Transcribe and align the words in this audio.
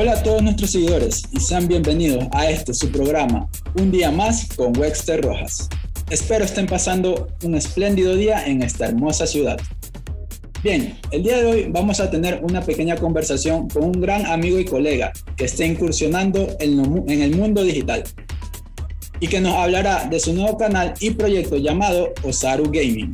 Hola 0.00 0.12
a 0.12 0.22
todos 0.22 0.40
nuestros 0.42 0.70
seguidores 0.70 1.24
y 1.30 1.40
sean 1.40 1.68
bienvenidos 1.68 2.24
a 2.32 2.48
este 2.48 2.72
su 2.72 2.90
programa, 2.90 3.46
Un 3.74 3.90
día 3.90 4.10
más 4.10 4.48
con 4.56 4.74
Wexter 4.78 5.20
Rojas. 5.20 5.68
Espero 6.08 6.42
estén 6.42 6.64
pasando 6.64 7.28
un 7.42 7.54
espléndido 7.54 8.16
día 8.16 8.46
en 8.46 8.62
esta 8.62 8.86
hermosa 8.86 9.26
ciudad. 9.26 9.60
Bien, 10.62 10.98
el 11.10 11.22
día 11.22 11.36
de 11.36 11.44
hoy 11.44 11.66
vamos 11.68 12.00
a 12.00 12.10
tener 12.10 12.40
una 12.42 12.62
pequeña 12.62 12.96
conversación 12.96 13.68
con 13.68 13.84
un 13.84 14.00
gran 14.00 14.24
amigo 14.24 14.58
y 14.58 14.64
colega 14.64 15.12
que 15.36 15.44
está 15.44 15.66
incursionando 15.66 16.48
en, 16.60 17.20
el 17.20 17.36
mundo 17.36 17.62
digital 17.62 18.02
y 19.20 19.28
que 19.28 19.42
nos 19.42 19.52
hablará 19.52 20.06
de 20.06 20.18
su 20.18 20.32
nuevo 20.32 20.56
canal 20.56 20.94
y 21.00 21.10
proyecto 21.10 21.58
llamado 21.58 22.14
Osaru 22.22 22.70
Gaming. 22.70 23.10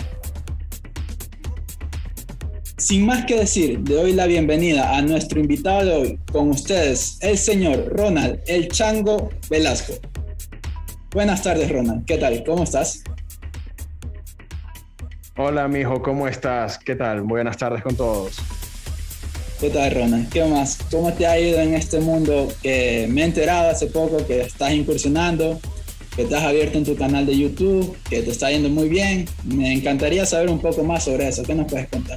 Sin 2.87 3.05
más 3.05 3.25
que 3.25 3.35
decir, 3.35 3.81
le 3.85 3.97
doy 3.97 4.13
la 4.13 4.27
bienvenida 4.27 4.97
a 4.97 5.03
nuestro 5.03 5.41
invitado 5.41 5.85
de 5.85 5.93
hoy, 5.93 6.21
con 6.31 6.51
ustedes, 6.51 7.19
el 7.21 7.37
señor 7.37 7.89
Ronald 7.89 8.39
El 8.47 8.69
Chango 8.69 9.31
Velasco. 9.51 9.95
Buenas 11.11 11.43
tardes, 11.43 11.69
Ronald. 11.69 12.05
¿Qué 12.05 12.17
tal? 12.17 12.45
¿Cómo 12.45 12.63
estás? 12.63 13.03
Hola, 15.37 15.67
mijo, 15.67 16.01
¿cómo 16.01 16.29
estás? 16.29 16.79
¿Qué 16.79 16.95
tal? 16.95 17.23
Buenas 17.23 17.57
tardes 17.57 17.83
con 17.83 17.97
todos. 17.97 18.37
¿Qué 19.61 19.71
tal, 19.71 19.91
Ronald? 19.91 20.29
¿Qué 20.29 20.45
más? 20.45 20.79
¿Cómo 20.89 21.13
te 21.13 21.27
ha 21.27 21.41
ido 21.41 21.59
en 21.59 21.75
este 21.75 21.99
mundo 21.99 22.47
que 22.63 23.09
me 23.11 23.23
he 23.23 23.25
enterado 23.25 23.69
hace 23.69 23.89
poco 23.89 24.25
que 24.29 24.43
estás 24.43 24.71
incursionando, 24.71 25.59
que 26.15 26.25
te 26.25 26.37
has 26.37 26.45
abierto 26.45 26.79
en 26.79 26.85
tu 26.85 26.95
canal 26.95 27.27
de 27.27 27.37
YouTube, 27.37 27.97
que 28.09 28.23
te 28.23 28.31
está 28.31 28.49
yendo 28.53 28.69
muy 28.69 28.89
bien? 28.89 29.27
Me 29.43 29.73
encantaría 29.73 30.25
saber 30.25 30.51
un 30.51 30.61
poco 30.61 30.85
más 30.85 31.03
sobre 31.03 31.27
eso. 31.27 31.43
¿Qué 31.43 31.57
nos 31.57 31.67
puedes 31.67 31.89
contar? 31.89 32.17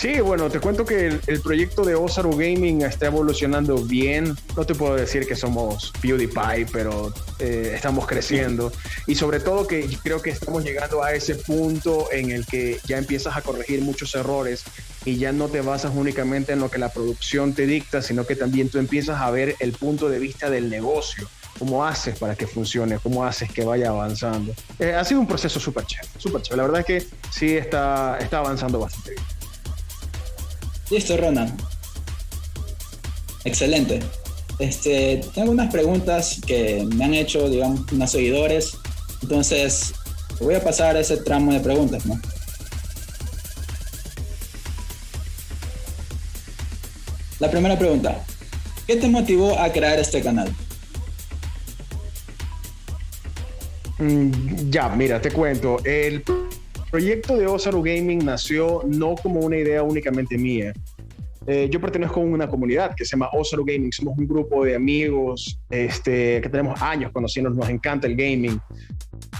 Sí, 0.00 0.18
bueno, 0.20 0.48
te 0.48 0.60
cuento 0.60 0.86
que 0.86 1.20
el, 1.26 1.40
proyecto 1.42 1.84
de 1.84 1.94
Osaru 1.94 2.30
Gaming 2.30 2.80
está 2.80 3.08
evolucionando 3.08 3.76
bien. 3.84 4.34
No 4.56 4.64
te 4.64 4.74
puedo 4.74 4.96
decir 4.96 5.26
que 5.26 5.36
somos 5.36 5.92
PewDiePie, 6.00 6.64
pero 6.72 7.12
eh, 7.38 7.72
estamos 7.74 8.06
creciendo. 8.06 8.72
Y 9.06 9.16
sobre 9.16 9.40
todo 9.40 9.66
que 9.66 9.86
creo 10.02 10.22
que 10.22 10.30
estamos 10.30 10.64
llegando 10.64 11.02
a 11.02 11.12
ese 11.12 11.34
punto 11.34 12.10
en 12.12 12.30
el 12.30 12.46
que 12.46 12.80
ya 12.86 12.96
empiezas 12.96 13.36
a 13.36 13.42
corregir 13.42 13.82
muchos 13.82 14.14
errores 14.14 14.64
y 15.04 15.18
ya 15.18 15.32
no 15.32 15.48
te 15.48 15.60
basas 15.60 15.92
únicamente 15.94 16.54
en 16.54 16.60
lo 16.60 16.70
que 16.70 16.78
la 16.78 16.88
producción 16.88 17.52
te 17.52 17.66
dicta, 17.66 18.00
sino 18.00 18.26
que 18.26 18.36
también 18.36 18.70
tú 18.70 18.78
empiezas 18.78 19.20
a 19.20 19.30
ver 19.30 19.54
el 19.58 19.72
punto 19.72 20.08
de 20.08 20.18
vista 20.18 20.48
del 20.48 20.70
negocio 20.70 21.28
cómo 21.58 21.84
haces 21.84 22.18
para 22.18 22.36
que 22.36 22.46
funcione, 22.46 22.98
cómo 23.02 23.26
haces 23.26 23.52
que 23.52 23.66
vaya 23.66 23.90
avanzando. 23.90 24.54
Eh, 24.78 24.94
ha 24.94 25.04
sido 25.04 25.20
un 25.20 25.26
proceso 25.26 25.60
súper 25.60 25.84
chévere, 25.84 26.08
súper 26.16 26.40
chévere. 26.40 26.56
La 26.56 26.62
verdad 26.62 26.80
es 26.80 26.86
que 26.86 27.16
sí 27.30 27.54
está, 27.54 28.16
está 28.18 28.38
avanzando 28.38 28.78
bastante 28.78 29.10
bien. 29.10 29.39
Listo, 30.90 31.16
Ronald. 31.16 31.52
Excelente. 33.44 34.00
Este, 34.58 35.22
tengo 35.34 35.52
unas 35.52 35.72
preguntas 35.72 36.40
que 36.46 36.86
me 36.94 37.04
han 37.04 37.14
hecho, 37.14 37.48
digamos, 37.48 37.90
unos 37.92 38.10
seguidores. 38.10 38.76
Entonces, 39.22 39.94
voy 40.40 40.54
a 40.54 40.62
pasar 40.62 40.96
ese 40.96 41.18
tramo 41.18 41.52
de 41.52 41.60
preguntas, 41.60 42.04
¿no? 42.06 42.20
La 47.38 47.50
primera 47.50 47.78
pregunta. 47.78 48.22
¿Qué 48.86 48.96
te 48.96 49.08
motivó 49.08 49.58
a 49.58 49.72
crear 49.72 49.98
este 49.98 50.20
canal? 50.20 50.54
Mm, 53.98 54.70
ya, 54.70 54.88
mira, 54.90 55.20
te 55.22 55.30
cuento. 55.30 55.78
El 55.84 56.22
proyecto 56.90 57.36
de 57.36 57.46
Osaru 57.46 57.82
Gaming 57.82 58.24
nació 58.24 58.82
no 58.86 59.14
como 59.14 59.40
una 59.40 59.56
idea 59.56 59.82
únicamente 59.82 60.36
mía. 60.36 60.72
Eh, 61.46 61.68
yo 61.70 61.80
pertenezco 61.80 62.20
a 62.20 62.24
una 62.24 62.48
comunidad 62.48 62.94
que 62.94 63.04
se 63.04 63.12
llama 63.12 63.30
Osaru 63.32 63.64
Gaming. 63.64 63.92
Somos 63.92 64.18
un 64.18 64.26
grupo 64.26 64.64
de 64.64 64.74
amigos 64.74 65.58
este, 65.70 66.40
que 66.40 66.48
tenemos 66.48 66.80
años 66.82 67.12
conociendo, 67.12 67.50
nos 67.50 67.68
encanta 67.68 68.06
el 68.06 68.16
gaming. 68.16 68.60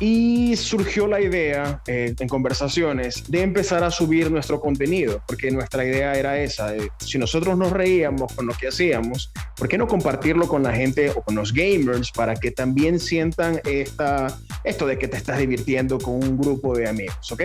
Y 0.00 0.56
surgió 0.56 1.06
la 1.06 1.21
idea 1.21 1.83
eh, 1.87 2.15
en 2.19 2.28
conversaciones 2.28 3.22
de 3.28 3.43
empezar 3.43 3.84
a 3.84 3.91
subir 3.91 4.31
nuestro 4.31 4.59
contenido, 4.59 5.22
porque 5.27 5.50
nuestra 5.50 5.84
idea 5.84 6.15
era 6.15 6.41
esa, 6.41 6.72
si 6.99 7.19
nosotros 7.19 7.59
nos 7.59 7.71
reíamos 7.71 8.33
con 8.33 8.47
lo 8.47 8.55
que 8.55 8.69
hacíamos, 8.69 9.31
¿por 9.56 9.69
qué 9.69 9.77
no 9.77 9.87
compartirlo 9.87 10.49
con 10.49 10.62
la 10.62 10.72
gente 10.72 11.11
o 11.11 11.22
con 11.22 11.34
los 11.34 11.53
gamers 11.53 12.11
para 12.12 12.34
que 12.34 12.50
también 12.50 12.99
sientan 12.99 13.61
esta, 13.65 14.34
esto 14.65 14.87
de 14.87 14.99
que 14.99 15.06
te 15.06 15.19
estás 15.19 15.38
divirtiendo 15.38 15.99
con 15.99 16.15
un 16.15 16.38
grupo 16.38 16.75
de 16.75 16.88
amigos, 16.88 17.31
¿ok? 17.31 17.43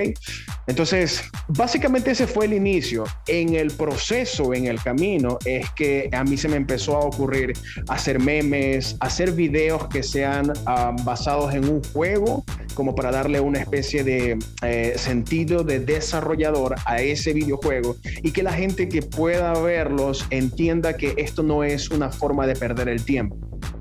Entonces, 0.67 1.23
básicamente 1.49 2.11
ese 2.11 2.25
fue 2.25 2.45
el 2.45 2.53
inicio. 2.53 3.03
En 3.27 3.53
el 3.53 3.71
proceso, 3.71 4.53
en 4.53 4.65
el 4.65 4.81
camino, 4.81 5.37
es 5.45 5.69
que 5.71 6.09
a 6.13 6.23
mí 6.23 6.37
se 6.37 6.47
me 6.47 6.55
empezó 6.55 6.95
a 6.95 6.99
ocurrir 6.99 7.53
hacer 7.89 8.19
memes, 8.19 8.95
hacer 9.01 9.33
videos 9.33 9.87
que 9.89 10.03
sean 10.03 10.53
ah, 10.65 10.95
basados 11.03 11.53
en 11.53 11.67
un 11.67 11.83
juego 11.91 12.44
como 12.73 12.93
para 12.93 13.11
darle 13.11 13.39
una 13.39 13.59
especie 13.59 14.03
de 14.03 14.37
eh, 14.61 14.93
sentido 14.97 15.63
de 15.63 15.79
desarrollador 15.79 16.75
a 16.85 17.01
ese 17.01 17.33
videojuego 17.33 17.95
y 18.21 18.31
que 18.31 18.43
la 18.43 18.53
gente 18.53 18.89
que 18.89 19.01
pueda 19.01 19.53
verlos 19.53 20.25
entienda 20.29 20.97
que 20.97 21.13
esto 21.17 21.41
no 21.41 21.63
es 21.63 21.89
una 21.89 22.09
forma 22.09 22.45
de 22.45 22.55
perder 22.55 22.89
el 22.89 23.03
tiempo. 23.03 23.37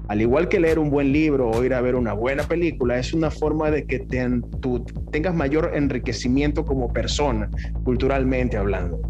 Al 0.08 0.20
igual 0.20 0.48
que 0.48 0.60
leer 0.60 0.78
un 0.78 0.90
buen 0.90 1.12
libro 1.12 1.50
o 1.50 1.64
ir 1.64 1.72
a 1.72 1.80
ver 1.80 1.94
una 1.94 2.12
buena 2.12 2.44
película, 2.44 2.98
es 2.98 3.14
una 3.14 3.30
forma 3.30 3.70
de 3.70 3.86
que 3.86 4.00
tú 4.60 4.84
tengas 5.10 5.34
mayor 5.34 5.72
enriquecimiento 5.74 6.64
como 6.64 6.92
persona, 6.92 7.50
culturalmente 7.84 8.56
hablando. 8.56 9.00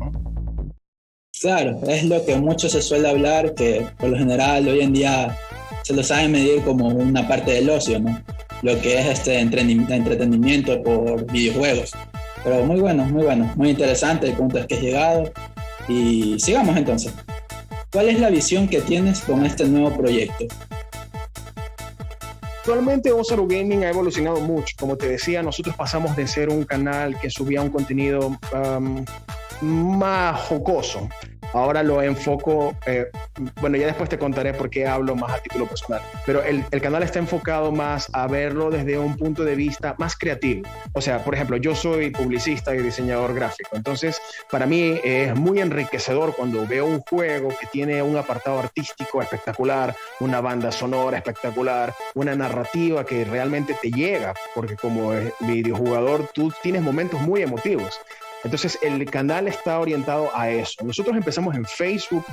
Claro, 1.41 1.81
es 1.89 2.05
lo 2.05 2.25
que 2.25 2.37
mucho 2.37 2.69
se 2.69 2.81
suele 2.81 3.09
hablar, 3.09 3.55
que 3.55 3.85
por 3.99 4.09
lo 4.11 4.17
general 4.17 4.69
hoy 4.69 4.81
en 4.81 4.93
día 4.93 5.37
se 5.83 5.93
lo 5.95 6.03
sabe 6.03 6.29
medir 6.29 6.63
como 6.63 6.89
una 6.89 7.27
parte 7.27 7.51
del 7.53 7.69
ocio, 7.69 7.99
¿no? 7.99 8.17
Lo 8.65 8.81
que 8.81 8.99
es 8.99 9.07
este 9.07 9.39
entretenimiento 9.39 10.83
por 10.83 11.31
videojuegos. 11.31 11.93
Pero 12.43 12.65
muy 12.65 12.81
bueno, 12.81 13.05
muy 13.05 13.25
bueno, 13.25 13.53
muy 13.57 13.71
interesante 13.71 14.27
el 14.27 14.33
punto 14.33 14.59
es 14.59 14.67
que 14.67 14.77
has 14.77 14.81
llegado. 14.81 15.33
Y 15.87 16.41
sigamos 16.41 16.75
entonces. 16.77 17.13
¿Cuál 17.93 18.09
es 18.09 18.19
la 18.19 18.31
visión 18.31 18.67
que 18.67 18.81
tienes 18.81 19.21
con 19.21 19.45
este 19.45 19.67
nuevo 19.67 19.95
proyecto? 19.95 20.47
Actualmente 22.61 23.13
Osaru 23.13 23.47
Gaming 23.47 23.85
ha 23.85 23.91
evolucionado 23.91 24.41
mucho. 24.41 24.75
Como 24.79 24.97
te 24.97 25.09
decía, 25.09 25.43
nosotros 25.43 25.77
pasamos 25.77 26.17
de 26.17 26.27
ser 26.27 26.49
un 26.49 26.65
canal 26.65 27.21
que 27.21 27.29
subía 27.29 27.61
un 27.61 27.69
contenido 27.69 28.39
um, 28.55 29.05
más 29.61 30.41
jocoso 30.41 31.07
Ahora 31.55 31.85
lo 31.85 32.03
enfoco, 32.03 32.75
eh, 32.85 33.07
bueno, 33.61 33.77
ya 33.77 33.87
después 33.87 34.09
te 34.09 34.19
contaré 34.19 34.53
por 34.55 34.69
qué 34.69 34.89
hablo 34.89 35.15
más 35.15 35.33
a 35.33 35.39
título 35.39 35.67
personal, 35.67 36.03
pero 36.27 36.43
el, 36.43 36.65
el, 36.73 36.81
canal 36.81 37.05
está 37.05 37.21
enfocado 37.21 37.71
más 37.71 38.09
a 38.13 38.27
verlo 38.27 38.71
desde 38.71 38.99
un 38.99 39.17
punto 39.17 39.45
de 39.45 39.55
vista 39.55 39.95
más 39.99 40.17
creativo. 40.17 40.69
O 40.95 41.01
sea, 41.01 41.23
por 41.23 41.33
ejemplo, 41.33 41.57
yo 41.57 41.77
soy 41.77 42.11
publicista 42.11 42.75
y 42.75 42.79
diseñador 42.79 43.35
gráfico, 43.35 43.77
entonces 43.77 44.21
para 44.51 44.67
mí 44.67 44.99
es 45.05 45.35
muy 45.37 45.61
enriquecedor 45.61 46.35
cuando 46.35 46.67
veo 46.67 46.87
un 46.87 47.01
juego 47.01 47.51
que 47.51 47.69
tiene 47.69 48.03
un 48.03 48.17
apartado 48.17 48.59
artístico 48.59 49.23
espectacular, 49.23 49.95
una 50.19 50.41
banda 50.41 50.73
sonora 50.73 51.19
espectacular, 51.19 51.95
una 52.15 52.35
narrativa 52.35 53.07
que 53.07 53.25
realmente 53.25 53.77
te 53.81 53.93
llega, 53.93 54.35
porque 54.57 54.75
como 54.75 55.13
videojugador 55.41 56.29
tú 56.35 56.53
tienes 56.63 56.83
momentos 56.83 57.21
muy 57.21 57.43
emotivos. 57.43 58.01
Entonces 58.45 58.79
el 58.83 59.05
canal 59.11 59.49
está 59.49 59.81
orientado 59.81 60.31
a 60.35 60.51
eso. 60.51 60.85
Nosotros 60.85 61.17
empezamos 61.17 61.55
en 61.55 61.65
Facebook, 61.65 62.25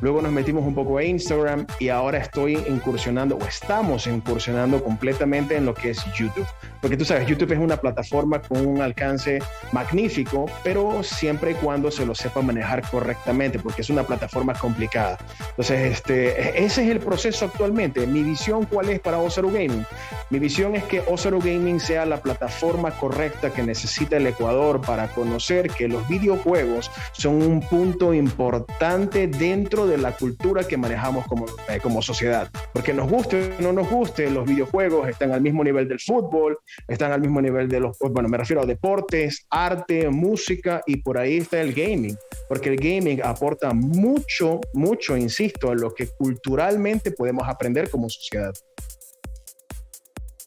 luego 0.00 0.20
nos 0.20 0.32
metimos 0.32 0.64
un 0.64 0.74
poco 0.74 0.98
a 0.98 1.04
Instagram 1.04 1.66
y 1.78 1.88
ahora 1.88 2.18
estoy 2.18 2.56
incursionando 2.68 3.36
o 3.36 3.44
estamos 3.44 4.06
incursionando 4.06 4.82
completamente 4.82 5.56
en 5.56 5.66
lo 5.66 5.74
que 5.74 5.90
es 5.90 6.04
YouTube. 6.14 6.46
Porque 6.80 6.96
tú 6.96 7.04
sabes, 7.04 7.26
YouTube 7.26 7.52
es 7.52 7.58
una 7.58 7.76
plataforma 7.76 8.40
con 8.40 8.66
un 8.66 8.80
alcance 8.80 9.38
magnífico, 9.72 10.46
pero 10.64 11.02
siempre 11.02 11.52
y 11.52 11.54
cuando 11.54 11.90
se 11.90 12.04
lo 12.04 12.14
sepa 12.14 12.40
manejar 12.42 12.82
correctamente, 12.90 13.58
porque 13.58 13.82
es 13.82 13.90
una 13.90 14.02
plataforma 14.02 14.54
complicada. 14.54 15.18
Entonces, 15.50 15.92
este, 15.92 16.64
ese 16.64 16.84
es 16.84 16.90
el 16.90 17.00
proceso 17.00 17.44
actualmente. 17.44 18.06
Mi 18.06 18.22
visión, 18.22 18.64
¿cuál 18.64 18.88
es 18.90 19.00
para 19.00 19.18
Osaru 19.18 19.50
Gaming? 19.50 19.84
Mi 20.30 20.38
visión 20.38 20.74
es 20.74 20.84
que 20.84 21.00
Osaru 21.06 21.38
Gaming 21.38 21.80
sea 21.80 22.06
la 22.06 22.20
plataforma 22.20 22.90
correcta 22.92 23.50
que 23.50 23.62
necesita 23.62 24.16
el 24.16 24.26
Ecuador 24.26 24.80
para 24.80 25.08
conocer 25.08 25.59
que 25.68 25.88
los 25.88 26.06
videojuegos 26.08 26.90
son 27.12 27.42
un 27.42 27.60
punto 27.60 28.14
importante 28.14 29.26
dentro 29.26 29.86
de 29.86 29.98
la 29.98 30.12
cultura 30.12 30.64
que 30.64 30.76
manejamos 30.76 31.26
como, 31.26 31.46
eh, 31.68 31.78
como 31.82 32.02
sociedad. 32.02 32.48
Porque 32.72 32.94
nos 32.94 33.10
guste 33.10 33.52
o 33.58 33.62
no 33.62 33.72
nos 33.72 33.90
guste, 33.90 34.30
los 34.30 34.46
videojuegos 34.46 35.08
están 35.08 35.32
al 35.32 35.40
mismo 35.40 35.62
nivel 35.64 35.88
del 35.88 36.00
fútbol, 36.00 36.58
están 36.88 37.12
al 37.12 37.20
mismo 37.20 37.40
nivel 37.40 37.68
de 37.68 37.80
los, 37.80 37.98
bueno, 37.98 38.28
me 38.28 38.38
refiero 38.38 38.62
a 38.62 38.66
deportes, 38.66 39.46
arte, 39.50 40.08
música 40.08 40.82
y 40.86 40.96
por 40.96 41.18
ahí 41.18 41.38
está 41.38 41.60
el 41.60 41.72
gaming. 41.72 42.16
Porque 42.48 42.70
el 42.70 42.76
gaming 42.76 43.20
aporta 43.22 43.72
mucho, 43.72 44.60
mucho, 44.72 45.16
insisto, 45.16 45.70
a 45.70 45.74
lo 45.74 45.94
que 45.94 46.08
culturalmente 46.08 47.12
podemos 47.12 47.48
aprender 47.48 47.90
como 47.90 48.08
sociedad. 48.08 48.52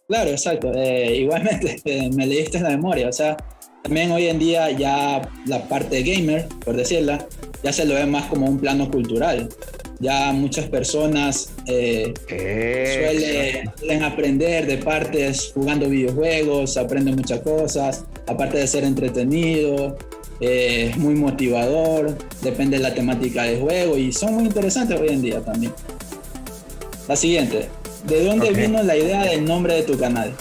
Claro, 0.07 0.31
exacto. 0.31 0.71
Eh, 0.75 1.15
igualmente, 1.15 1.81
me 2.15 2.27
leíste 2.27 2.59
la 2.59 2.69
memoria. 2.69 3.09
O 3.09 3.13
sea, 3.13 3.37
también 3.83 4.11
hoy 4.11 4.27
en 4.27 4.39
día 4.39 4.71
ya 4.71 5.29
la 5.45 5.67
parte 5.67 6.01
gamer, 6.03 6.47
por 6.63 6.75
decirla, 6.75 7.27
ya 7.63 7.73
se 7.73 7.85
lo 7.85 7.95
ve 7.95 8.05
más 8.05 8.25
como 8.25 8.47
un 8.47 8.57
plano 8.57 8.89
cultural. 8.89 9.49
Ya 9.99 10.31
muchas 10.31 10.67
personas 10.67 11.51
eh, 11.67 12.13
suelen, 13.79 14.03
aprender 14.03 14.65
de 14.67 14.77
partes 14.77 15.51
jugando 15.53 15.87
videojuegos, 15.89 16.77
aprenden 16.77 17.15
muchas 17.15 17.41
cosas, 17.41 18.05
aparte 18.25 18.57
de 18.57 18.67
ser 18.67 18.83
entretenido, 18.85 19.97
eh, 20.39 20.87
es 20.89 20.97
muy 20.97 21.15
motivador, 21.15 22.17
depende 22.41 22.77
de 22.77 22.83
la 22.83 22.93
temática 22.93 23.43
del 23.43 23.61
juego 23.61 23.97
y 23.97 24.11
son 24.11 24.33
muy 24.33 24.45
interesantes 24.45 24.99
hoy 24.99 25.09
en 25.09 25.21
día 25.21 25.41
también. 25.41 25.73
La 27.07 27.15
siguiente, 27.15 27.67
¿de 28.07 28.23
dónde 28.23 28.51
vino 28.51 28.81
la 28.81 28.95
idea 28.95 29.23
del 29.23 29.45
nombre 29.45 29.75
de 29.75 29.83
tu 29.83 29.97
canal? 29.97 30.33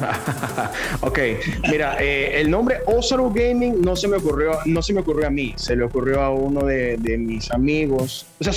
ok, 1.00 1.18
mira, 1.70 1.96
eh, 2.00 2.40
el 2.40 2.50
nombre 2.50 2.78
Osaru 2.86 3.32
Gaming 3.32 3.80
no 3.82 3.96
se 3.96 4.08
me 4.08 4.16
ocurrió, 4.16 4.52
no 4.66 4.82
se 4.82 4.92
me 4.92 5.00
ocurrió 5.00 5.26
a 5.26 5.30
mí, 5.30 5.54
se 5.56 5.76
le 5.76 5.84
ocurrió 5.84 6.20
a 6.20 6.30
uno 6.30 6.64
de, 6.64 6.98
mis 7.18 7.50
amigos. 7.50 8.26
O 8.38 8.44
sea, 8.44 8.52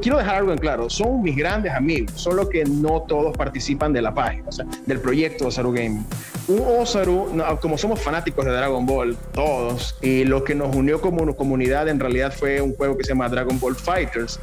quiero 0.00 0.18
dejar 0.18 0.36
algo 0.36 0.52
en 0.52 0.58
claro, 0.58 0.90
son 0.90 1.22
mis 1.22 1.36
grandes 1.36 1.72
amigos, 1.72 2.12
solo 2.14 2.48
que 2.48 2.64
no 2.64 3.02
todos 3.02 3.36
participan 3.36 3.92
de 3.92 4.02
la 4.02 4.14
página, 4.14 4.44
del 4.86 5.00
proyecto 5.00 5.48
Osaru 5.48 5.72
Gaming. 5.72 6.06
Un 6.48 6.62
Osaru, 6.80 7.28
como 7.60 7.78
somos 7.78 8.00
fanáticos 8.00 8.44
de 8.44 8.52
Dragon 8.52 8.84
Ball, 8.84 9.16
todos, 9.32 9.96
y 10.02 10.24
lo 10.24 10.44
que 10.44 10.54
nos 10.54 10.74
unió 10.74 11.00
como 11.00 11.24
comunidad 11.36 11.88
en 11.88 12.00
realidad 12.00 12.32
fue 12.36 12.60
un 12.60 12.74
juego 12.74 12.96
que 12.96 13.04
se 13.04 13.10
llama 13.10 13.28
Dragon 13.28 13.58
Ball 13.58 13.74
Fighters, 13.74 14.38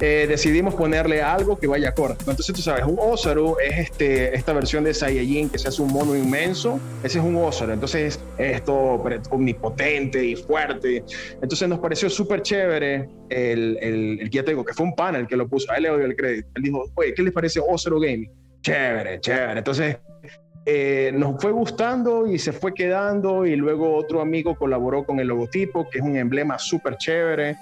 eh, 0.00 0.26
decidimos 0.28 0.74
ponerle 0.74 1.22
algo 1.22 1.58
que 1.58 1.66
vaya 1.66 1.94
corto. 1.94 2.30
Entonces, 2.30 2.54
tú 2.54 2.60
sabes, 2.60 2.84
un 2.84 2.98
Osaru 2.98 3.56
es 3.58 3.78
este, 3.78 4.34
esta 4.34 4.52
versión 4.52 4.84
de 4.84 4.92
Saiyajin 4.92 5.48
que 5.48 5.58
se 5.58 5.68
hace 5.68 5.80
un 5.80 5.92
mono 5.92 6.14
inmenso. 6.14 6.78
Ese 7.02 7.18
es 7.18 7.24
un 7.24 7.36
Osaru. 7.36 7.72
Entonces, 7.72 8.20
es 8.38 8.64
todo 8.64 9.02
omnipotente 9.30 10.24
y 10.24 10.36
fuerte. 10.36 11.02
Entonces, 11.40 11.68
nos 11.68 11.78
pareció 11.78 12.10
súper 12.10 12.42
chévere 12.42 13.08
el, 13.30 13.78
el, 13.80 14.20
el, 14.20 14.30
que 14.30 14.36
ya 14.36 14.44
te 14.44 14.50
digo, 14.50 14.64
que 14.64 14.74
fue 14.74 14.84
un 14.84 14.94
panel 14.94 15.26
que 15.26 15.36
lo 15.36 15.48
puso. 15.48 15.70
A 15.72 15.76
él 15.76 15.84
le 15.84 15.88
doy 15.88 16.04
el 16.04 16.16
crédito. 16.16 16.48
Él 16.56 16.62
dijo, 16.62 16.84
oye, 16.94 17.14
¿qué 17.14 17.22
les 17.22 17.32
parece 17.32 17.60
Osaru 17.66 18.00
Gaming? 18.00 18.30
Chévere, 18.60 19.20
chévere. 19.20 19.58
Entonces, 19.58 19.96
eh, 20.68 21.12
nos 21.14 21.40
fue 21.40 21.52
gustando 21.52 22.26
y 22.26 22.40
se 22.40 22.52
fue 22.52 22.74
quedando 22.74 23.46
y 23.46 23.54
luego 23.54 23.94
otro 23.94 24.20
amigo 24.20 24.56
colaboró 24.56 25.04
con 25.04 25.20
el 25.20 25.28
logotipo, 25.28 25.88
que 25.88 25.98
es 25.98 26.04
un 26.04 26.16
emblema 26.16 26.58
súper 26.58 26.96
chévere. 26.96 27.56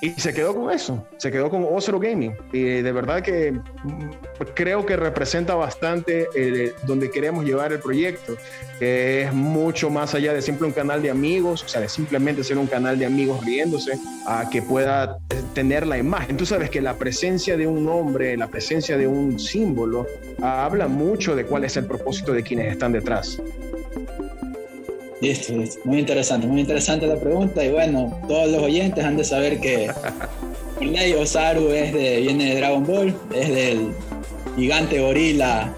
Y 0.00 0.10
se 0.12 0.32
quedó 0.32 0.54
con 0.54 0.70
eso, 0.70 1.06
se 1.16 1.32
quedó 1.32 1.50
con 1.50 1.66
Osro 1.68 1.98
Gaming. 1.98 2.36
Y 2.52 2.62
de 2.62 2.92
verdad 2.92 3.20
que 3.20 3.52
mm, 3.52 4.10
creo 4.54 4.86
que 4.86 4.96
representa 4.96 5.54
bastante 5.56 6.28
eh, 6.36 6.72
donde 6.86 7.10
queremos 7.10 7.44
llevar 7.44 7.72
el 7.72 7.80
proyecto, 7.80 8.36
que 8.78 9.22
es 9.22 9.32
mucho 9.32 9.90
más 9.90 10.14
allá 10.14 10.32
de 10.32 10.40
siempre 10.40 10.66
un 10.66 10.72
canal 10.72 11.02
de 11.02 11.10
amigos, 11.10 11.64
o 11.64 11.68
sea, 11.68 11.80
de 11.80 11.88
simplemente 11.88 12.44
ser 12.44 12.58
un 12.58 12.68
canal 12.68 12.98
de 12.98 13.06
amigos 13.06 13.44
riéndose, 13.44 13.98
a 14.26 14.48
que 14.48 14.62
pueda 14.62 15.18
tener 15.52 15.86
la 15.86 15.98
imagen. 15.98 16.36
Tú 16.36 16.46
sabes 16.46 16.70
que 16.70 16.80
la 16.80 16.94
presencia 16.94 17.56
de 17.56 17.66
un 17.66 17.84
nombre, 17.84 18.36
la 18.36 18.46
presencia 18.46 18.96
de 18.96 19.08
un 19.08 19.38
símbolo, 19.40 20.06
habla 20.40 20.86
mucho 20.86 21.34
de 21.34 21.44
cuál 21.44 21.64
es 21.64 21.76
el 21.76 21.86
propósito 21.86 22.32
de 22.32 22.44
quienes 22.44 22.72
están 22.72 22.92
detrás. 22.92 23.42
Listo, 25.20 25.52
listo. 25.52 25.80
Muy 25.84 25.98
interesante, 25.98 26.46
muy 26.46 26.60
interesante 26.60 27.06
la 27.06 27.16
pregunta. 27.16 27.64
Y 27.64 27.70
bueno, 27.70 28.16
todos 28.28 28.50
los 28.50 28.62
oyentes 28.62 29.04
han 29.04 29.16
de 29.16 29.24
saber 29.24 29.60
que 29.60 29.90
Ley 30.80 31.12
Osaru 31.14 31.70
es 31.70 31.92
de, 31.92 32.20
viene 32.20 32.54
de 32.54 32.56
Dragon 32.56 32.84
Ball, 32.86 33.14
es 33.34 33.48
del 33.48 33.88
gigante 34.56 35.00
gorila 35.00 35.72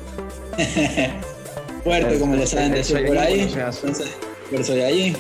fuerte, 1.84 2.19
como 2.19 2.37
le 2.37 2.46
saben 2.46 2.72
decir 2.72 3.06
por 3.06 3.16
ahí. 3.16 3.40
Entonces, 3.40 4.10
por 4.50 4.60
eso 4.60 4.75
de 4.75 4.84
allí. 4.84 5.16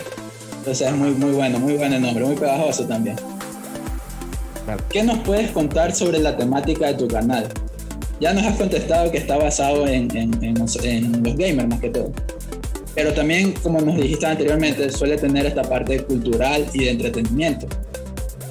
Entonces 0.58 0.88
es 0.88 0.94
muy, 0.94 1.12
muy 1.12 1.32
bueno, 1.32 1.58
muy 1.58 1.74
buen 1.74 1.90
nombre, 2.02 2.24
muy 2.24 2.36
pegajoso 2.36 2.84
también. 2.84 3.16
¿Qué 4.90 5.02
nos 5.02 5.18
puedes 5.20 5.50
contar 5.50 5.94
sobre 5.94 6.18
la 6.18 6.36
temática 6.36 6.88
de 6.88 6.94
tu 6.94 7.08
canal? 7.08 7.48
Ya 8.20 8.34
nos 8.34 8.44
has 8.44 8.56
contestado 8.56 9.10
que 9.10 9.16
está 9.16 9.38
basado 9.38 9.86
en, 9.86 10.14
en, 10.14 10.44
en 10.44 10.54
los 10.58 10.76
gamers 10.76 11.68
más 11.68 11.80
que 11.80 11.88
todo 11.88 12.12
pero 12.94 13.12
también, 13.12 13.52
como 13.62 13.80
nos 13.80 13.96
dijiste 13.96 14.26
anteriormente, 14.26 14.90
suele 14.90 15.16
tener 15.16 15.46
esta 15.46 15.62
parte 15.62 16.02
cultural 16.04 16.66
y 16.72 16.84
de 16.84 16.90
entretenimiento. 16.90 17.66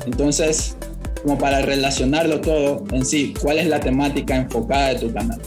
Entonces, 0.06 0.76
como 1.24 1.38
para 1.38 1.62
relacionarlo 1.62 2.40
todo 2.40 2.84
en 2.92 3.06
sí, 3.06 3.34
¿cuál 3.42 3.60
es 3.60 3.68
la 3.68 3.80
temática 3.80 4.36
enfocada 4.36 4.94
de 4.94 5.00
tu 5.00 5.14
canal? 5.14 5.40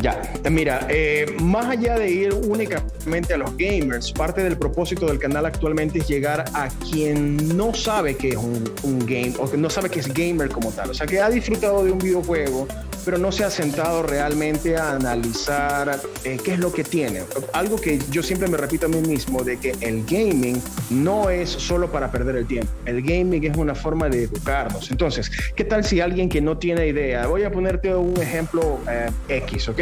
Ya, 0.00 0.20
mira, 0.50 0.86
eh, 0.90 1.26
más 1.40 1.66
allá 1.66 1.98
de 1.98 2.10
ir 2.10 2.34
únicamente 2.34 2.95
a 3.06 3.36
los 3.36 3.56
gamers, 3.56 4.10
parte 4.12 4.42
del 4.42 4.58
propósito 4.58 5.06
del 5.06 5.18
canal 5.18 5.46
actualmente 5.46 6.00
es 6.00 6.08
llegar 6.08 6.44
a 6.54 6.68
quien 6.68 7.56
no 7.56 7.72
sabe 7.72 8.16
que 8.16 8.30
es 8.30 8.36
un, 8.36 8.68
un 8.82 8.98
game 8.98 9.32
o 9.38 9.48
que 9.48 9.56
no 9.56 9.70
sabe 9.70 9.90
que 9.90 10.00
es 10.00 10.12
gamer 10.12 10.48
como 10.48 10.70
tal, 10.72 10.90
o 10.90 10.94
sea, 10.94 11.06
que 11.06 11.20
ha 11.20 11.30
disfrutado 11.30 11.84
de 11.84 11.92
un 11.92 11.98
videojuego 11.98 12.66
pero 13.06 13.18
no 13.18 13.30
se 13.30 13.44
ha 13.44 13.50
sentado 13.50 14.02
realmente 14.02 14.76
a 14.76 14.96
analizar 14.96 16.00
eh, 16.24 16.38
qué 16.44 16.54
es 16.54 16.58
lo 16.58 16.72
que 16.72 16.82
tiene. 16.82 17.22
Algo 17.52 17.76
que 17.76 18.00
yo 18.10 18.20
siempre 18.20 18.48
me 18.48 18.56
repito 18.56 18.86
a 18.86 18.88
mí 18.88 19.00
mismo, 19.00 19.44
de 19.44 19.58
que 19.58 19.76
el 19.80 20.04
gaming 20.04 20.60
no 20.90 21.30
es 21.30 21.48
solo 21.48 21.92
para 21.92 22.10
perder 22.10 22.34
el 22.34 22.46
tiempo. 22.48 22.68
El 22.84 23.02
gaming 23.02 23.44
es 23.44 23.56
una 23.56 23.76
forma 23.76 24.08
de 24.08 24.24
educarnos. 24.24 24.90
Entonces, 24.90 25.30
¿qué 25.54 25.62
tal 25.62 25.84
si 25.84 26.00
alguien 26.00 26.28
que 26.28 26.40
no 26.40 26.58
tiene 26.58 26.88
idea, 26.88 27.28
voy 27.28 27.44
a 27.44 27.52
ponerte 27.52 27.94
un 27.94 28.20
ejemplo 28.20 28.80
eh, 28.90 29.08
X, 29.28 29.68
¿ok? 29.68 29.80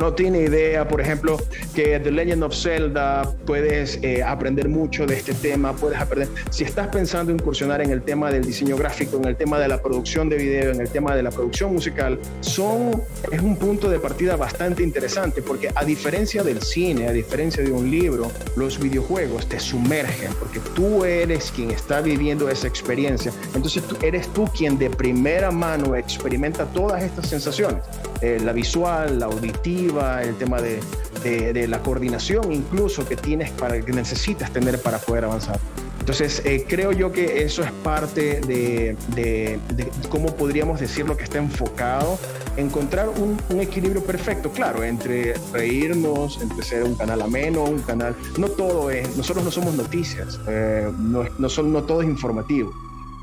No 0.00 0.14
tiene 0.14 0.40
idea, 0.40 0.88
por 0.88 1.00
ejemplo, 1.02 1.36
que 1.74 2.00
The 2.00 2.10
Legend 2.10 2.42
of 2.42 2.54
Zelda 2.54 3.30
puedes 3.44 3.98
eh, 4.02 4.22
aprender 4.22 4.68
mucho 4.68 5.06
de 5.06 5.18
este 5.18 5.34
tema, 5.34 5.74
puedes 5.76 6.00
aprender, 6.00 6.28
si 6.50 6.64
estás 6.64 6.88
pensando 6.88 7.30
incursionar 7.30 7.82
en 7.82 7.90
el 7.90 8.00
tema 8.00 8.30
del 8.30 8.42
diseño 8.42 8.78
gráfico, 8.78 9.18
en 9.18 9.26
el 9.26 9.36
tema 9.36 9.58
de 9.58 9.68
la 9.68 9.82
producción 9.82 10.30
de 10.30 10.36
video, 10.38 10.72
en 10.72 10.80
el 10.80 10.88
tema 10.88 11.14
de 11.14 11.22
la 11.22 11.30
producción 11.30 11.74
musical, 11.74 12.18
son, 12.40 13.02
es 13.30 13.42
un 13.42 13.56
punto 13.56 13.90
de 13.90 13.98
partida 13.98 14.36
bastante 14.36 14.82
interesante 14.82 15.42
porque 15.42 15.70
a 15.74 15.84
diferencia 15.84 16.42
del 16.42 16.62
cine, 16.62 17.06
a 17.06 17.12
diferencia 17.12 17.62
de 17.62 17.70
un 17.70 17.90
libro, 17.90 18.32
los 18.56 18.80
videojuegos 18.80 19.46
te 19.48 19.60
sumergen 19.60 20.32
porque 20.38 20.60
tú 20.74 21.04
eres 21.04 21.52
quien 21.54 21.70
está 21.70 22.00
viviendo 22.00 22.48
esa 22.48 22.66
experiencia. 22.66 23.32
Entonces 23.54 23.82
tú, 23.82 23.96
eres 24.02 24.32
tú 24.32 24.46
quien 24.56 24.78
de 24.78 24.88
primera 24.88 25.50
mano 25.50 25.94
experimenta 25.94 26.64
todas 26.64 27.02
estas 27.02 27.28
sensaciones, 27.28 27.82
eh, 28.22 28.38
la 28.42 28.52
visual, 28.52 29.18
la 29.18 29.26
auditiva, 29.26 29.89
el 30.22 30.36
tema 30.36 30.60
de, 30.60 31.66
la 31.68 31.82
coordinación 31.82 32.52
incluso 32.52 33.06
que 33.06 33.16
tienes 33.16 33.50
para 33.50 33.80
que 33.80 33.92
necesitas 33.92 34.52
tener 34.52 34.80
para 34.80 34.98
poder 34.98 35.24
avanzar. 35.24 35.58
Entonces, 35.98 36.42
eh, 36.44 36.64
creo 36.66 36.92
yo 36.92 37.12
que 37.12 37.42
eso 37.42 37.62
es 37.62 37.70
parte 37.70 38.40
de, 38.40 39.60
cómo 40.08 40.34
podríamos 40.34 40.80
decir 40.80 41.06
lo 41.06 41.16
que 41.16 41.24
está 41.24 41.38
enfocado, 41.38 42.18
encontrar 42.56 43.08
un, 43.10 43.38
equilibrio 43.60 44.02
perfecto, 44.02 44.50
claro, 44.50 44.82
entre 44.82 45.34
reírnos, 45.52 46.40
entre 46.40 46.64
ser 46.64 46.84
un 46.84 46.94
canal 46.94 47.20
ameno, 47.20 47.64
un 47.64 47.80
canal, 47.80 48.16
no 48.38 48.48
todo 48.48 48.90
es, 48.90 49.16
nosotros 49.16 49.44
no 49.44 49.50
somos 49.50 49.74
noticias, 49.74 50.40
eh, 50.48 50.90
no, 50.98 51.24
no, 51.38 51.48
son, 51.48 51.72
no 51.72 51.82
todo 51.82 52.00
es 52.02 52.08
informativo, 52.08 52.72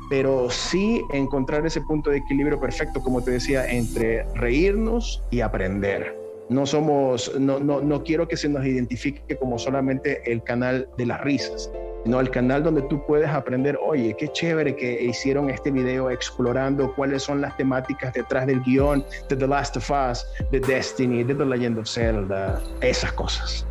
pero 0.08 0.48
sí 0.48 1.02
encontrar 1.12 1.66
ese 1.66 1.80
punto 1.80 2.10
de 2.10 2.18
equilibrio 2.18 2.60
perfecto, 2.60 3.02
como 3.02 3.22
te 3.22 3.32
decía, 3.32 3.66
entre 3.68 4.22
reírnos 4.34 5.22
y 5.30 5.40
aprender 5.40 6.27
no 6.48 6.66
somos, 6.66 7.32
no, 7.38 7.58
no, 7.58 7.80
no 7.80 8.02
quiero 8.02 8.26
que 8.26 8.36
se 8.36 8.48
nos 8.48 8.64
identifique 8.64 9.36
como 9.36 9.58
solamente 9.58 10.20
el 10.30 10.42
canal 10.42 10.88
de 10.96 11.06
las 11.06 11.20
risas, 11.20 11.70
sino 12.04 12.20
el 12.20 12.30
canal 12.30 12.62
donde 12.62 12.82
tú 12.82 13.04
puedes 13.06 13.28
aprender, 13.28 13.78
oye, 13.84 14.14
qué 14.18 14.28
chévere 14.28 14.74
que 14.74 15.04
hicieron 15.04 15.50
este 15.50 15.70
video 15.70 16.10
explorando 16.10 16.94
cuáles 16.94 17.22
son 17.22 17.40
las 17.40 17.56
temáticas 17.56 18.14
detrás 18.14 18.46
del 18.46 18.62
guion 18.62 19.04
de 19.28 19.36
The 19.36 19.46
Last 19.46 19.76
of 19.76 19.90
Us, 19.90 20.26
de 20.50 20.60
Destiny, 20.60 21.22
de 21.24 21.34
The 21.34 21.44
Legend 21.44 21.78
of 21.78 21.88
Zelda, 21.88 22.62
esas 22.80 23.12
cosas. 23.12 23.66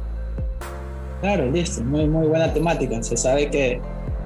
Claro, 1.22 1.50
listo, 1.50 1.84
muy, 1.84 2.07
muy 2.07 2.27
buena 2.27 2.53
temática. 2.53 3.01
Se 3.01 3.17
sabe 3.17 3.50
que, 3.50 3.81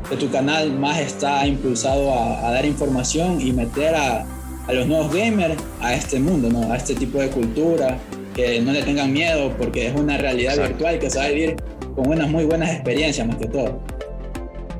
que 0.10 0.18
tu 0.18 0.30
canal 0.30 0.74
más 0.78 1.00
está 1.00 1.48
impulsado 1.48 2.14
a, 2.14 2.48
a 2.48 2.52
dar 2.52 2.66
información 2.66 3.40
y 3.40 3.54
meter 3.54 3.96
a, 3.96 4.26
a 4.68 4.74
los 4.74 4.88
nuevos 4.88 5.14
gamers 5.14 5.56
a 5.80 5.94
este 5.94 6.20
mundo, 6.20 6.50
¿no? 6.50 6.72
a 6.72 6.78
este 6.78 6.96
tipo 6.96 7.20
de 7.20 7.30
cultura, 7.30 7.98
que 8.36 8.62
no 8.62 8.72
le 8.72 8.84
tengan 8.84 9.12
miedo 9.12 9.54
porque 9.58 9.88
es 9.88 9.96
una 9.96 10.18
realidad 10.18 10.58
virtual 10.58 11.00
que 11.00 11.10
se 11.10 11.20
va 11.20 11.26
a 11.26 11.30
vivir 11.30 11.56
con 11.96 12.08
unas 12.08 12.30
muy 12.30 12.46
buenas 12.46 12.72
experiencias 12.72 13.28
más 13.28 13.38
que 13.38 13.48
todo. 13.48 13.82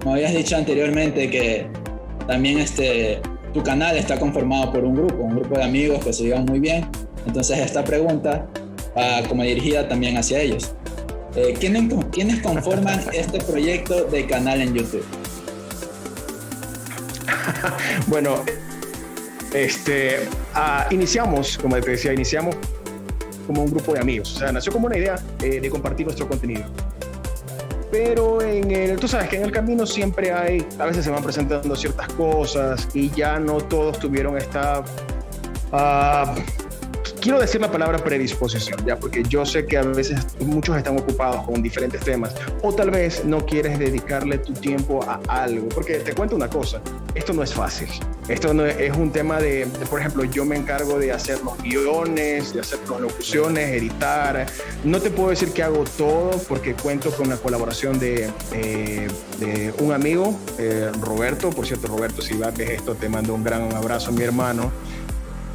Me 0.06 0.14
habías 0.14 0.34
dicho 0.34 0.56
anteriormente 0.56 1.30
que 1.30 1.68
también 2.28 2.60
este, 2.60 3.20
tu 3.54 3.62
canal 3.62 3.98
está 3.98 4.18
conformado 4.20 4.72
por 4.72 4.86
un 4.86 4.96
grupo, 4.96 5.16
un 5.24 5.36
grupo 5.36 5.56
de 5.56 5.64
amigos 5.64 6.04
que 6.04 6.14
se 6.14 6.24
llevan 6.24 6.46
muy 6.46 6.60
bien. 6.60 6.88
Entonces 7.28 7.60
esta 7.60 7.84
pregunta 7.84 8.48
va 8.98 9.28
como 9.28 9.44
dirigida 9.44 9.88
también 9.88 10.18
hacia 10.18 10.40
ellos. 10.40 10.72
Eh, 11.36 11.54
¿quiénes, 11.60 11.94
¿Quiénes 12.12 12.42
conforman 12.42 13.02
este 13.14 13.40
proyecto 13.40 14.06
de 14.06 14.26
canal 14.26 14.62
en 14.62 14.74
YouTube? 14.74 15.06
bueno, 18.08 18.44
este, 19.54 20.28
ah, 20.54 20.88
iniciamos, 20.92 21.58
como 21.58 21.80
te 21.80 21.92
decía, 21.92 22.14
iniciamos 22.14 22.56
como 23.52 23.64
un 23.64 23.72
grupo 23.72 23.94
de 23.94 24.00
amigos. 24.00 24.34
O 24.36 24.40
sea, 24.40 24.52
nació 24.52 24.72
como 24.72 24.88
una 24.88 24.98
idea 24.98 25.16
eh, 25.44 25.60
de 25.60 25.70
compartir 25.70 26.06
nuestro 26.06 26.28
contenido. 26.28 26.64
Pero 27.92 28.42
en 28.42 28.72
el, 28.72 28.98
tú 28.98 29.08
sabes 29.10 29.28
que 29.28 29.36
en 29.36 29.44
el 29.44 29.52
camino 29.52 29.86
siempre 29.86 30.32
hay, 30.32 30.66
a 30.80 30.86
veces 30.86 31.04
se 31.04 31.12
van 31.12 31.22
presentando 31.22 31.76
ciertas 31.76 32.08
cosas 32.14 32.88
y 32.94 33.10
ya 33.10 33.38
no 33.38 33.58
todos 33.58 34.00
tuvieron 34.00 34.38
esta 34.38 34.82
uh, 35.74 36.61
quiero 37.22 37.40
decir 37.40 37.62
la 37.62 37.72
palabra 37.72 38.00
predisposición, 38.00 38.84
ya, 38.86 38.98
porque 38.98 39.24
yo 39.24 39.46
sé 39.46 39.66
que 39.66 39.78
a 39.78 39.84
veces 39.84 40.26
muchos 40.40 40.76
están 40.76 40.98
ocupados 41.00 41.46
con 41.46 41.62
diferentes 41.62 42.02
temas, 42.02 42.34
o 42.62 42.74
tal 42.74 42.92
vez 42.92 43.24
no 43.24 43.46
quieres 43.46 43.80
dedicarle 43.80 44.40
tu 44.40 44.54
tiempo 44.54 45.02
a 45.08 45.22
algo, 45.28 45.70
porque 45.70 46.00
te 46.00 46.14
cuento 46.14 46.36
una 46.36 46.50
cosa, 46.50 46.82
esto 47.16 47.32
no 47.32 47.44
es 47.44 47.54
fácil. 47.54 47.88
Esto 48.28 48.54
no 48.54 48.66
es, 48.66 48.96
un 48.96 49.12
tema 49.12 49.40
de, 49.40 49.68
por 49.90 50.00
ejemplo, 50.00 50.24
yo 50.24 50.46
me 50.46 50.56
encargo 50.56 50.98
de 51.00 51.12
hacer 51.12 51.42
los 51.44 51.58
guiones, 51.58 52.54
de 52.54 52.62
hacer 52.62 52.80
las 52.90 53.02
locuciones, 53.02 53.72
editar. 53.72 54.46
No 54.86 55.02
te 55.02 55.10
puedo 55.10 55.32
decir 55.32 55.52
que 55.52 55.64
hago 55.64 55.84
todo 55.98 56.32
porque 56.48 56.74
cuento 56.74 57.12
con 57.12 57.28
la 57.28 57.36
colaboración 57.36 58.00
de, 58.00 58.30
eh, 58.54 59.08
de 59.40 59.74
un 59.80 59.92
amigo, 59.92 60.40
eh, 60.60 60.92
Roberto. 61.02 61.50
Por 61.50 61.66
cierto, 61.66 61.88
Roberto, 61.88 62.22
si 62.22 62.36
vas 62.36 62.58
a 62.58 62.64
esto, 62.64 62.96
te 62.96 63.10
mando 63.10 63.34
un 63.34 63.44
gran 63.44 63.74
abrazo, 63.76 64.14
mi 64.14 64.24
hermano. 64.24 64.72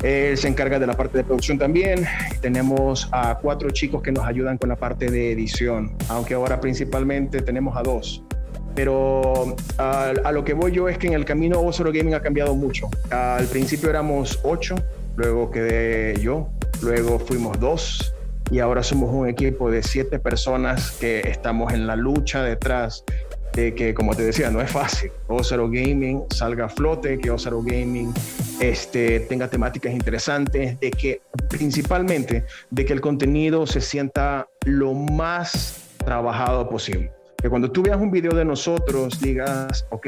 Él 0.03 0.37
se 0.37 0.49
encarga 0.49 0.79
de 0.79 0.87
la 0.87 0.95
parte 0.95 1.19
de 1.19 1.25
producción 1.25 1.59
también. 1.59 2.07
Tenemos 2.41 3.09
a 3.13 3.39
cuatro 3.41 3.71
chicos 3.71 4.03
que 4.03 4.13
nos 4.13 4.25
ayudan 4.25 4.59
con 4.59 4.69
la 4.69 4.77
parte 4.77 5.11
de 5.11 5.33
edición, 5.33 5.97
aunque 6.09 6.35
ahora 6.35 6.61
principalmente 6.61 7.41
tenemos 7.41 7.77
a 7.77 7.83
dos. 7.83 8.23
Pero 8.75 9.57
a, 9.79 10.33
lo 10.33 10.45
que 10.45 10.53
voy 10.53 10.73
yo 10.73 10.89
es 10.89 10.99
que 10.99 11.07
en 11.07 11.15
el 11.15 11.25
camino 11.25 11.61
Osoro 11.61 11.91
Gaming 11.93 12.15
ha 12.15 12.21
cambiado 12.21 12.55
mucho. 12.55 12.89
Al 13.11 13.47
principio 13.47 13.89
éramos 13.89 14.39
ocho, 14.43 14.75
luego 15.17 15.51
quedé 15.51 16.21
yo, 16.21 16.51
luego 16.83 17.19
fuimos 17.19 17.59
dos 17.59 18.13
y 18.51 18.61
ahora 18.61 18.83
somos 18.83 19.13
un 19.13 19.29
equipo 19.29 19.71
de 19.71 19.83
siete 19.83 20.19
personas 20.19 20.93
que 20.93 21.21
estamos 21.21 21.73
en 21.73 21.87
la 21.87 21.97
lucha 21.97 22.43
detrás 22.43 23.03
de 23.57 23.75
que, 23.75 23.95
como 23.95 24.15
te 24.15 24.23
decía, 24.23 24.51
no 24.51 24.61
es 24.61 24.71
fácil. 24.71 25.11
Osaro 25.29 25.69
Gaming 25.69 26.25
salga 26.31 26.67
a 26.67 26.69
flote, 26.69 27.19
que 27.19 27.31
Osaro 27.31 27.63
Gaming 27.63 28.13
este, 28.61 29.21
tenga 29.21 29.49
temáticas 29.49 29.93
interesantes, 29.93 30.79
de 30.79 30.91
que 30.91 31.23
principalmente 31.49 32.45
de 32.71 32.85
que 32.85 32.93
el 32.93 33.01
contenido 33.01 33.67
se 33.67 33.81
sienta 33.81 34.47
lo 34.67 34.93
más 34.93 35.89
trabajado 36.05 36.69
posible. 36.69 37.11
Que 37.41 37.49
cuando 37.49 37.73
tú 37.73 37.83
veas 37.83 37.99
un 37.99 38.11
video 38.11 38.33
de 38.33 38.45
nosotros 38.45 39.19
digas, 39.21 39.87
ok, 39.91 40.07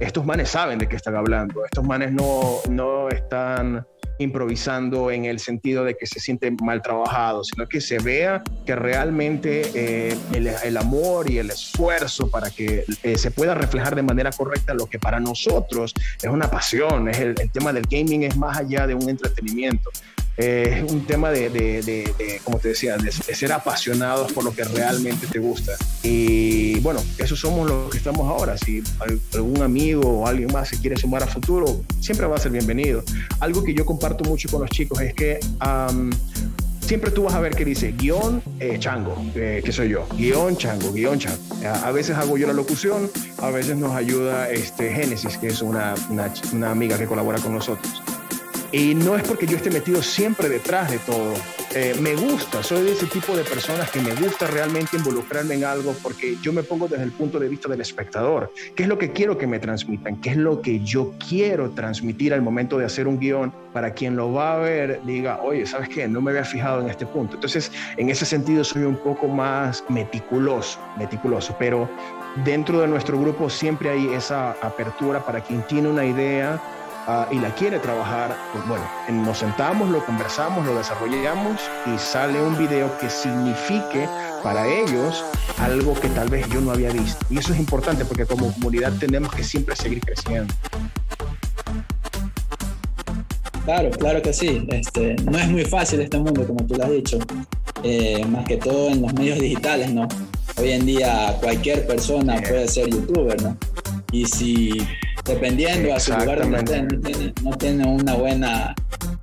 estos 0.00 0.26
manes 0.26 0.50
saben 0.50 0.80
de 0.80 0.88
qué 0.88 0.96
están 0.96 1.14
hablando, 1.14 1.64
estos 1.64 1.84
manes 1.84 2.12
no, 2.12 2.58
no 2.68 3.08
están 3.08 3.86
improvisando 4.18 5.10
en 5.10 5.24
el 5.24 5.38
sentido 5.38 5.84
de 5.84 5.96
que 5.96 6.06
se 6.06 6.20
siente 6.20 6.50
mal 6.62 6.82
trabajado, 6.82 7.44
sino 7.44 7.66
que 7.66 7.80
se 7.80 7.98
vea 7.98 8.42
que 8.66 8.76
realmente 8.76 9.62
eh, 9.74 10.16
el, 10.32 10.76
amor 10.76 11.30
y 11.30 11.38
el 11.38 11.50
esfuerzo 11.50 12.30
para 12.30 12.50
que 12.50 12.84
eh, 13.02 13.18
se 13.18 13.30
pueda 13.30 13.54
reflejar 13.54 13.94
de 13.94 14.02
manera 14.02 14.30
correcta 14.30 14.74
lo 14.74 14.86
que 14.86 14.98
para 14.98 15.20
nosotros 15.20 15.94
es 16.22 16.30
una 16.30 16.50
pasión, 16.50 17.08
es 17.08 17.18
el, 17.18 17.34
el 17.40 17.50
tema 17.50 17.72
del 17.72 17.84
gaming 17.88 18.22
es 18.24 18.36
más 18.36 18.58
allá 18.58 18.86
de 18.86 18.94
un 18.94 19.08
entretenimiento. 19.08 19.90
Eh, 20.36 20.82
es 20.84 20.92
un 20.92 21.06
tema 21.06 21.30
de, 21.30 22.40
como 22.44 22.58
te 22.58 22.68
decía, 22.68 22.96
de, 22.96 23.12
ser 23.12 23.52
apasionados 23.52 24.32
por 24.32 24.44
lo 24.44 24.54
que 24.54 24.64
realmente 24.64 25.26
te 25.26 25.38
gusta. 25.38 25.72
Y 26.02 26.80
bueno, 26.80 27.00
eso 27.18 27.36
somos 27.36 27.68
los 27.68 27.90
que 27.90 27.98
estamos 27.98 28.28
ahora. 28.28 28.56
Si 28.56 28.82
algún 29.34 29.62
amigo 29.62 30.20
o 30.20 30.26
alguien 30.26 30.52
más 30.52 30.68
se 30.68 30.78
quiere 30.78 30.96
sumar 30.96 31.22
a 31.22 31.26
futuro, 31.26 31.82
siempre 32.00 32.26
va 32.26 32.36
a 32.36 32.40
ser 32.40 32.52
bienvenido. 32.52 33.02
Algo 33.40 33.62
que 33.62 33.74
yo 33.74 33.84
comparto 33.84 34.24
mucho 34.24 34.48
con 34.48 34.62
los 34.62 34.70
chicos 34.70 35.00
es 35.00 35.14
que 35.14 35.40
siempre 36.80 37.10
tú 37.10 37.22
vas 37.22 37.34
a 37.34 37.40
ver 37.40 37.54
que 37.54 37.64
dice 37.64 37.92
guion 37.92 38.42
eh, 38.58 38.76
chango, 38.78 39.16
eh, 39.34 39.62
que 39.64 39.72
soy 39.72 39.88
yo, 39.88 40.06
guion 40.16 40.56
chango, 40.56 40.92
guion 40.92 41.18
chango. 41.18 41.38
A 41.64 41.90
veces 41.92 42.16
hago 42.16 42.36
yo 42.36 42.46
la 42.46 42.52
locución, 42.52 43.10
a 43.38 43.50
veces 43.50 43.76
nos 43.76 43.94
ayuda 43.94 44.50
este 44.50 44.92
Génesis, 44.92 45.38
que 45.38 45.46
es 45.48 45.62
una, 45.62 45.94
una 46.52 46.70
amiga 46.70 46.98
que 46.98 47.06
colabora 47.06 47.38
con 47.38 47.54
nosotros. 47.54 48.01
Y 48.72 48.94
no 48.94 49.16
es 49.16 49.22
porque 49.22 49.46
yo 49.46 49.58
esté 49.58 49.70
metido 49.70 50.02
siempre 50.02 50.48
detrás 50.48 50.90
de 50.90 50.98
todo. 50.98 51.34
Eh, 51.74 51.94
me 52.00 52.14
gusta, 52.14 52.62
soy 52.62 52.82
de 52.82 52.92
ese 52.92 53.04
tipo 53.04 53.36
de 53.36 53.44
personas 53.44 53.90
que 53.90 54.00
me 54.00 54.14
gusta 54.14 54.46
realmente 54.46 54.96
involucrarme 54.96 55.56
en 55.56 55.64
algo 55.64 55.94
porque 56.02 56.36
yo 56.40 56.54
me 56.54 56.62
pongo 56.62 56.88
desde 56.88 57.04
el 57.04 57.12
punto 57.12 57.38
de 57.38 57.50
vista 57.50 57.68
del 57.68 57.82
espectador. 57.82 58.50
¿Qué 58.74 58.84
es 58.84 58.88
lo 58.88 58.96
que 58.96 59.12
quiero 59.12 59.36
que 59.36 59.46
me 59.46 59.58
transmitan? 59.58 60.22
¿Qué 60.22 60.30
es 60.30 60.36
lo 60.38 60.62
que 60.62 60.80
yo 60.80 61.12
quiero 61.28 61.70
transmitir 61.72 62.32
al 62.32 62.40
momento 62.40 62.78
de 62.78 62.86
hacer 62.86 63.06
un 63.06 63.18
guion 63.18 63.52
para 63.74 63.92
quien 63.92 64.16
lo 64.16 64.32
va 64.32 64.54
a 64.54 64.58
ver 64.58 65.00
diga, 65.04 65.40
oye, 65.42 65.66
¿sabes 65.66 65.90
qué? 65.90 66.08
No 66.08 66.22
me 66.22 66.30
había 66.30 66.44
fijado 66.44 66.80
en 66.80 66.88
este 66.88 67.04
punto. 67.04 67.34
Entonces, 67.34 67.70
en 67.98 68.08
ese 68.08 68.24
sentido 68.24 68.64
soy 68.64 68.84
un 68.84 68.96
poco 68.96 69.28
más 69.28 69.84
meticuloso, 69.90 70.78
meticuloso, 70.98 71.54
pero 71.58 71.90
dentro 72.44 72.80
de 72.80 72.88
nuestro 72.88 73.20
grupo 73.20 73.50
siempre 73.50 73.90
hay 73.90 74.08
esa 74.14 74.52
apertura 74.62 75.24
para 75.24 75.42
quien 75.42 75.62
tiene 75.66 75.88
una 75.88 76.06
idea 76.06 76.58
Ah, 77.08 77.26
y 77.32 77.38
la 77.40 77.52
quiere 77.54 77.80
trabajar, 77.80 78.36
pues 78.52 78.64
bueno, 78.68 78.84
nos 79.24 79.38
sentamos, 79.38 79.90
lo 79.90 80.04
conversamos, 80.06 80.64
lo 80.64 80.76
desarrollamos 80.78 81.60
y 81.86 81.98
sale 81.98 82.40
un 82.40 82.56
video 82.56 82.96
que 82.98 83.10
signifique 83.10 84.08
para 84.40 84.68
ellos 84.68 85.24
algo 85.58 85.94
que 85.94 86.08
tal 86.10 86.28
vez 86.28 86.48
yo 86.48 86.60
no 86.60 86.70
había 86.70 86.90
visto. 86.90 87.26
Y 87.28 87.38
eso 87.38 87.52
es 87.54 87.58
importante 87.58 88.04
porque 88.04 88.24
como 88.24 88.52
comunidad 88.52 88.92
tenemos 89.00 89.34
que 89.34 89.42
siempre 89.42 89.74
seguir 89.74 90.00
creciendo. 90.00 90.54
Claro, 93.64 93.90
claro 93.90 94.22
que 94.22 94.32
sí. 94.32 94.64
Este, 94.70 95.16
no 95.24 95.38
es 95.38 95.48
muy 95.48 95.64
fácil 95.64 96.00
este 96.00 96.18
mundo, 96.18 96.46
como 96.46 96.64
tú 96.66 96.76
lo 96.76 96.84
has 96.84 96.90
dicho. 96.90 97.18
Eh, 97.82 98.24
más 98.26 98.44
que 98.44 98.58
todo 98.58 98.90
en 98.90 99.02
los 99.02 99.12
medios 99.14 99.40
digitales, 99.40 99.92
¿no? 99.92 100.06
Hoy 100.56 100.70
en 100.70 100.86
día 100.86 101.36
cualquier 101.40 101.84
persona 101.84 102.40
puede 102.40 102.68
ser 102.68 102.88
youtuber, 102.88 103.42
¿no? 103.42 103.56
Y 104.12 104.26
si 104.26 104.86
dependiendo 105.24 105.94
a 105.94 106.00
su 106.00 106.12
lugar 106.12 106.40
donde 106.40 107.32
no 107.42 107.56
tiene, 107.56 107.86
una 107.86 108.14
buena 108.14 108.74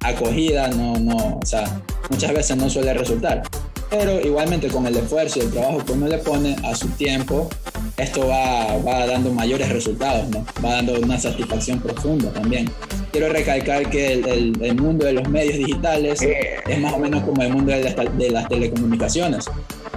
acogida, 0.02 0.68
no, 0.70 0.98
no, 0.98 1.40
o 1.42 1.46
sea, 1.46 1.66
muchas 2.10 2.34
veces 2.34 2.58
no 2.58 2.70
suele 2.70 2.94
resultar. 2.94 3.44
Pero 3.90 4.22
igualmente 4.22 4.68
con 4.68 4.86
el 4.86 4.96
esfuerzo 4.96 5.40
y 5.40 5.44
el 5.44 5.52
trabajo 5.52 5.84
que 5.84 5.94
uno 5.94 6.08
le 6.08 6.20
pone 6.20 6.56
a 6.64 6.76
su 6.76 6.88
tiempo, 6.90 7.50
esto 7.98 8.28
va, 8.28 8.78
va 8.78 9.08
dando 9.08 9.32
mayores 9.32 9.70
resultados, 9.70 10.30
¿no? 10.30 10.46
va 10.64 10.76
dando 10.76 11.00
una 11.00 11.18
satisfacción 11.18 11.80
profunda 11.80 12.32
también. 12.32 12.70
Quiero 13.12 13.30
recalcar 13.30 13.90
que 13.90 14.14
el, 14.14 14.62
el, 14.62 14.76
mundo 14.76 15.06
de 15.06 15.14
los 15.14 15.28
medios 15.28 15.58
digitales 15.58 16.22
es 16.22 16.80
más 16.80 16.94
o 16.94 17.00
menos 17.00 17.24
como 17.24 17.42
el 17.42 17.52
mundo 17.52 17.72
de 17.72 17.84
las, 17.84 17.96
de 17.96 18.30
las 18.30 18.48
telecomunicaciones. 18.48 19.46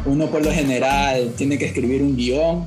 Uno 0.06 0.26
por 0.28 0.42
lo 0.42 0.50
general 0.50 1.34
tiene 1.36 1.58
que 1.58 1.66
escribir 1.66 2.02
un 2.02 2.16
guion, 2.16 2.66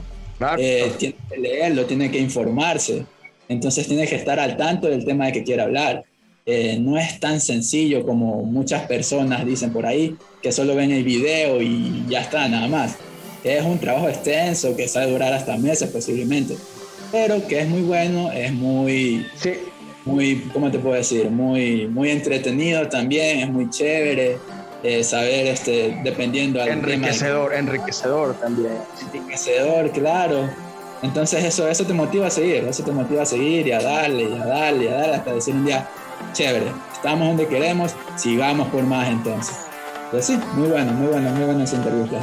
eh, 0.60 0.92
tiene 1.00 1.16
que 1.28 1.38
leerlo, 1.38 1.86
tiene 1.86 2.12
que 2.12 2.20
informarse 2.20 3.04
entonces 3.50 3.88
tienes 3.88 4.10
que 4.10 4.16
estar 4.16 4.40
al 4.40 4.58
tanto 4.58 4.88
del 4.88 5.06
tema 5.06 5.28
de 5.28 5.34
que 5.34 5.44
quiere 5.44 5.62
hablar. 5.62 6.04
Eh, 6.48 6.78
no 6.80 6.98
es 6.98 7.20
tan 7.20 7.42
sencillo 7.42 8.06
como 8.06 8.44
muchas 8.44 8.86
personas 8.86 9.46
dicen 9.46 9.74
por 9.74 9.86
ahí, 9.86 10.16
que 10.42 10.52
solo 10.52 10.76
ven 10.76 10.92
el 10.92 11.04
video 11.04 11.62
y 11.62 12.06
ya 12.08 12.22
está, 12.22 12.48
nada 12.48 12.68
más. 12.68 12.96
Es 13.44 13.64
un 13.64 13.80
trabajo 13.80 14.10
extenso 14.10 14.76
que 14.76 14.88
sabe 14.88 15.12
durar 15.12 15.34
hasta 15.34 15.58
meses 15.58 15.90
posiblemente, 15.90 16.56
pero 17.12 17.46
que 17.48 17.62
es 17.62 17.68
muy 17.68 17.82
bueno, 17.82 18.32
es 18.32 18.54
muy, 18.54 19.26
sí. 19.36 19.54
muy, 20.06 20.36
¿cómo 20.54 20.72
te 20.72 20.80
puedo 20.80 20.96
decir? 20.96 21.30
Muy, 21.30 21.88
muy 21.88 22.10
entretenido 22.10 22.88
también, 22.90 23.40
es 23.40 23.50
muy 23.50 23.70
chévere. 23.70 24.38
Eh, 24.84 25.04
saber, 25.04 25.48
este, 25.48 26.00
dependiendo 26.04 26.62
al 26.62 26.68
enriquecedor, 26.68 27.56
enriquecedor 27.56 28.40
también. 28.40 28.74
Enriquecedor, 29.02 29.92
claro 29.92 30.48
entonces 31.06 31.44
eso, 31.44 31.68
eso 31.68 31.86
te 31.86 31.94
motiva 31.94 32.28
a 32.28 32.32
seguir, 32.32 32.66
eso 32.66 32.84
te 32.84 32.92
motiva 32.92 33.22
a 33.22 33.26
seguir 33.26 33.68
y 33.68 33.72
a 33.72 33.80
darle, 33.80 34.24
y 34.24 34.34
a 34.34 34.46
darle, 34.46 34.86
y 34.86 34.88
a 34.88 34.96
darle 34.96 35.16
hasta 35.16 35.34
decir 35.34 35.54
un 35.54 35.66
día, 35.66 35.88
chévere, 36.34 36.66
estamos 36.94 37.28
donde 37.28 37.48
queremos, 37.48 37.96
sigamos 38.16 38.68
por 38.70 38.84
más 38.84 39.08
entonces. 39.08 39.56
Pues 40.10 40.26
sí, 40.26 40.40
muy 40.56 40.68
bueno, 40.68 40.92
muy 40.94 41.08
bueno, 41.08 41.30
muy 41.30 41.46
bueno 41.46 41.64
esa 41.64 41.76
entrevista. 41.78 42.20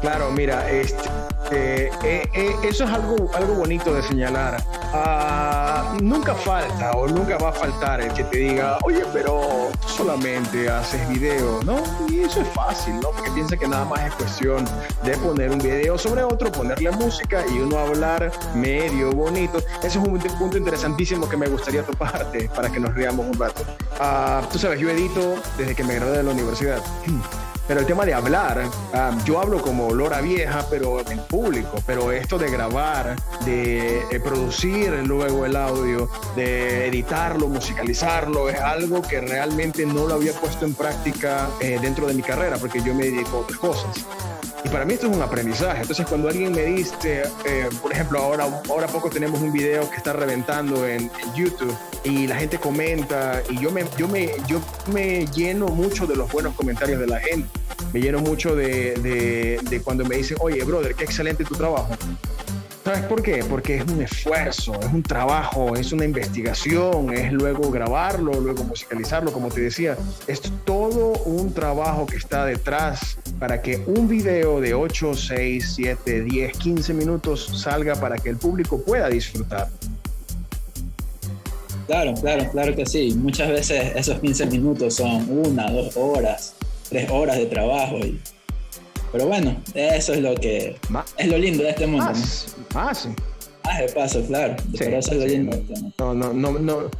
Claro, 0.00 0.30
mira, 0.30 0.70
este, 0.70 1.08
eh, 1.50 1.90
eh, 2.02 2.56
eso 2.62 2.84
es 2.84 2.90
algo, 2.90 3.30
algo 3.34 3.54
bonito 3.54 3.94
de 3.94 4.02
señalar. 4.02 4.62
Ah, 4.92 5.96
nunca 6.02 6.34
falta 6.34 6.92
o 6.92 7.06
nunca 7.06 7.38
va 7.38 7.50
a 7.50 7.52
faltar 7.52 8.00
el 8.00 8.12
que 8.12 8.24
te 8.24 8.38
diga, 8.38 8.78
oye, 8.84 9.04
pero 9.12 9.70
solamente 9.86 10.68
haces 10.68 11.08
video, 11.08 11.60
¿no? 11.64 11.82
Y 12.08 12.22
eso 12.22 12.40
es 12.40 12.48
fácil, 12.48 12.94
¿no? 13.00 13.10
Porque 13.10 13.30
piensa 13.30 13.56
que 13.56 13.68
nada 13.68 13.84
más 13.84 14.00
es 14.06 14.14
cuestión 14.14 14.64
de 15.04 15.16
poner 15.18 15.50
un 15.50 15.58
video 15.58 15.98
sobre 15.98 16.22
otro, 16.22 16.50
ponerle 16.50 16.90
música 16.90 17.44
y 17.52 17.58
uno 17.58 17.78
hablar 17.78 18.32
medio 18.54 19.12
bonito. 19.12 19.58
Ese 19.78 19.86
es 19.86 19.96
un 19.96 20.18
punto 20.18 20.56
interesantísimo 20.56 21.28
que 21.28 21.36
me 21.36 21.46
gustaría 21.48 21.82
toparte 21.82 22.48
para 22.54 22.70
que 22.70 22.80
nos 22.80 22.94
riamos 22.94 23.26
un 23.26 23.34
rato. 23.38 23.62
Ah, 24.00 24.42
tú 24.50 24.58
sabes, 24.58 24.80
yo 24.80 24.90
edito 24.90 25.36
desde 25.56 25.74
que 25.74 25.84
me 25.84 25.94
gradué 25.94 26.18
de 26.18 26.22
la 26.22 26.30
universidad. 26.32 26.82
Pero 27.66 27.80
el 27.80 27.86
tema 27.86 28.04
de 28.04 28.14
hablar, 28.14 28.62
ah, 28.94 29.16
yo 29.24 29.40
hablo 29.40 29.60
como 29.60 29.92
Lora 29.92 30.20
Vieja, 30.20 30.64
pero 30.70 31.00
en 31.08 31.18
público, 31.18 31.82
pero 31.84 32.12
esto 32.12 32.38
de 32.38 32.48
grabar, 32.48 33.16
de 33.44 33.98
eh, 34.10 34.20
producir 34.20 34.92
luego 35.04 35.44
el 35.44 35.56
audio, 35.56 36.08
de 36.36 36.86
editarlo, 36.86 37.48
musicalizarlo, 37.48 38.48
es 38.48 38.60
algo 38.60 39.02
que 39.02 39.20
realmente 39.20 39.84
no 39.84 40.06
lo 40.06 40.14
había 40.14 40.32
puesto 40.32 40.64
en 40.64 40.74
práctica 40.74 41.48
eh, 41.60 41.78
dentro 41.82 42.06
de 42.06 42.14
mi 42.14 42.22
carrera, 42.22 42.56
porque 42.58 42.80
yo 42.82 42.94
me 42.94 43.04
dedico 43.04 43.38
a 43.38 43.40
otras 43.40 43.58
cosas. 43.58 44.06
Y 44.66 44.68
para 44.68 44.84
mí 44.84 44.94
esto 44.94 45.06
es 45.06 45.16
un 45.16 45.22
aprendizaje. 45.22 45.82
Entonces, 45.82 46.04
cuando 46.08 46.28
alguien 46.28 46.50
me 46.50 46.64
dice, 46.64 47.22
eh, 47.44 47.68
por 47.80 47.92
ejemplo, 47.92 48.18
ahora, 48.18 48.48
ahora 48.68 48.88
poco 48.88 49.08
tenemos 49.08 49.40
un 49.40 49.52
video 49.52 49.88
que 49.88 49.96
está 49.96 50.12
reventando 50.12 50.84
en, 50.88 51.08
YouTube 51.36 51.72
y 52.02 52.26
la 52.26 52.34
gente 52.34 52.58
comenta 52.58 53.42
y 53.48 53.60
yo 53.60 53.70
me, 53.70 53.84
yo, 53.96 54.08
me, 54.08 54.32
yo 54.48 54.60
me 54.92 55.26
lleno 55.26 55.68
mucho 55.68 56.06
de 56.06 56.16
los 56.16 56.32
buenos 56.32 56.54
comentarios 56.54 56.98
de 56.98 57.06
la 57.06 57.20
gente. 57.20 57.48
Me 57.92 58.00
lleno 58.00 58.18
mucho 58.18 58.56
de, 58.56 58.94
de, 58.94 59.60
de 59.70 59.80
cuando 59.82 60.04
me 60.04 60.16
dicen, 60.16 60.36
oye, 60.40 60.64
brother, 60.64 60.96
qué 60.96 61.04
excelente 61.04 61.44
tu 61.44 61.54
trabajo. 61.54 61.88
¿Sabes 62.86 63.02
por 63.06 63.20
qué? 63.20 63.44
Porque 63.48 63.78
es 63.78 63.84
un 63.84 64.00
esfuerzo, 64.00 64.78
es 64.80 64.92
un 64.92 65.02
trabajo, 65.02 65.74
es 65.74 65.90
una 65.90 66.04
investigación, 66.04 67.12
es 67.12 67.32
luego 67.32 67.68
grabarlo, 67.72 68.40
luego 68.40 68.62
musicalizarlo, 68.62 69.32
como 69.32 69.48
te 69.48 69.60
decía. 69.60 69.96
Es 70.28 70.40
todo 70.64 71.14
un 71.24 71.52
trabajo 71.52 72.06
que 72.06 72.14
está 72.14 72.44
detrás 72.44 73.18
para 73.38 73.60
que 73.60 73.82
un 73.86 74.08
video 74.08 74.60
de 74.60 74.74
8, 74.74 75.14
6, 75.14 75.72
7, 75.76 76.22
10, 76.22 76.58
15 76.58 76.94
minutos 76.94 77.50
salga 77.62 77.94
para 77.94 78.16
que 78.16 78.30
el 78.30 78.36
público 78.36 78.80
pueda 78.82 79.08
disfrutar. 79.08 79.68
Claro, 81.86 82.14
claro, 82.14 82.50
claro 82.50 82.74
que 82.74 82.86
sí. 82.86 83.14
Muchas 83.16 83.48
veces 83.48 83.92
esos 83.94 84.18
15 84.20 84.46
minutos 84.46 84.94
son 84.94 85.26
una, 85.30 85.70
dos 85.70 85.96
horas, 85.96 86.54
tres 86.88 87.08
horas 87.10 87.36
de 87.36 87.46
trabajo 87.46 87.98
y 87.98 88.20
pero 89.12 89.28
bueno, 89.28 89.56
eso 89.72 90.12
es 90.12 90.20
lo 90.20 90.34
que 90.34 90.76
es 91.16 91.26
lo 91.28 91.38
lindo 91.38 91.62
de 91.62 91.70
este 91.70 91.86
mundo. 91.86 92.04
Más, 92.04 92.54
¿no? 92.58 92.80
más. 92.80 93.08
Más 93.64 93.78
de 93.78 93.88
paso, 93.88 94.22
claro. 94.26 94.56
Pero 94.78 94.98
eso 94.98 95.12
es 95.12 95.18
lo 95.18 95.26
lindo. 95.26 95.56
Este 95.56 95.74
no, 95.98 96.12
no, 96.14 96.32
no, 96.32 96.52
no, 96.58 96.90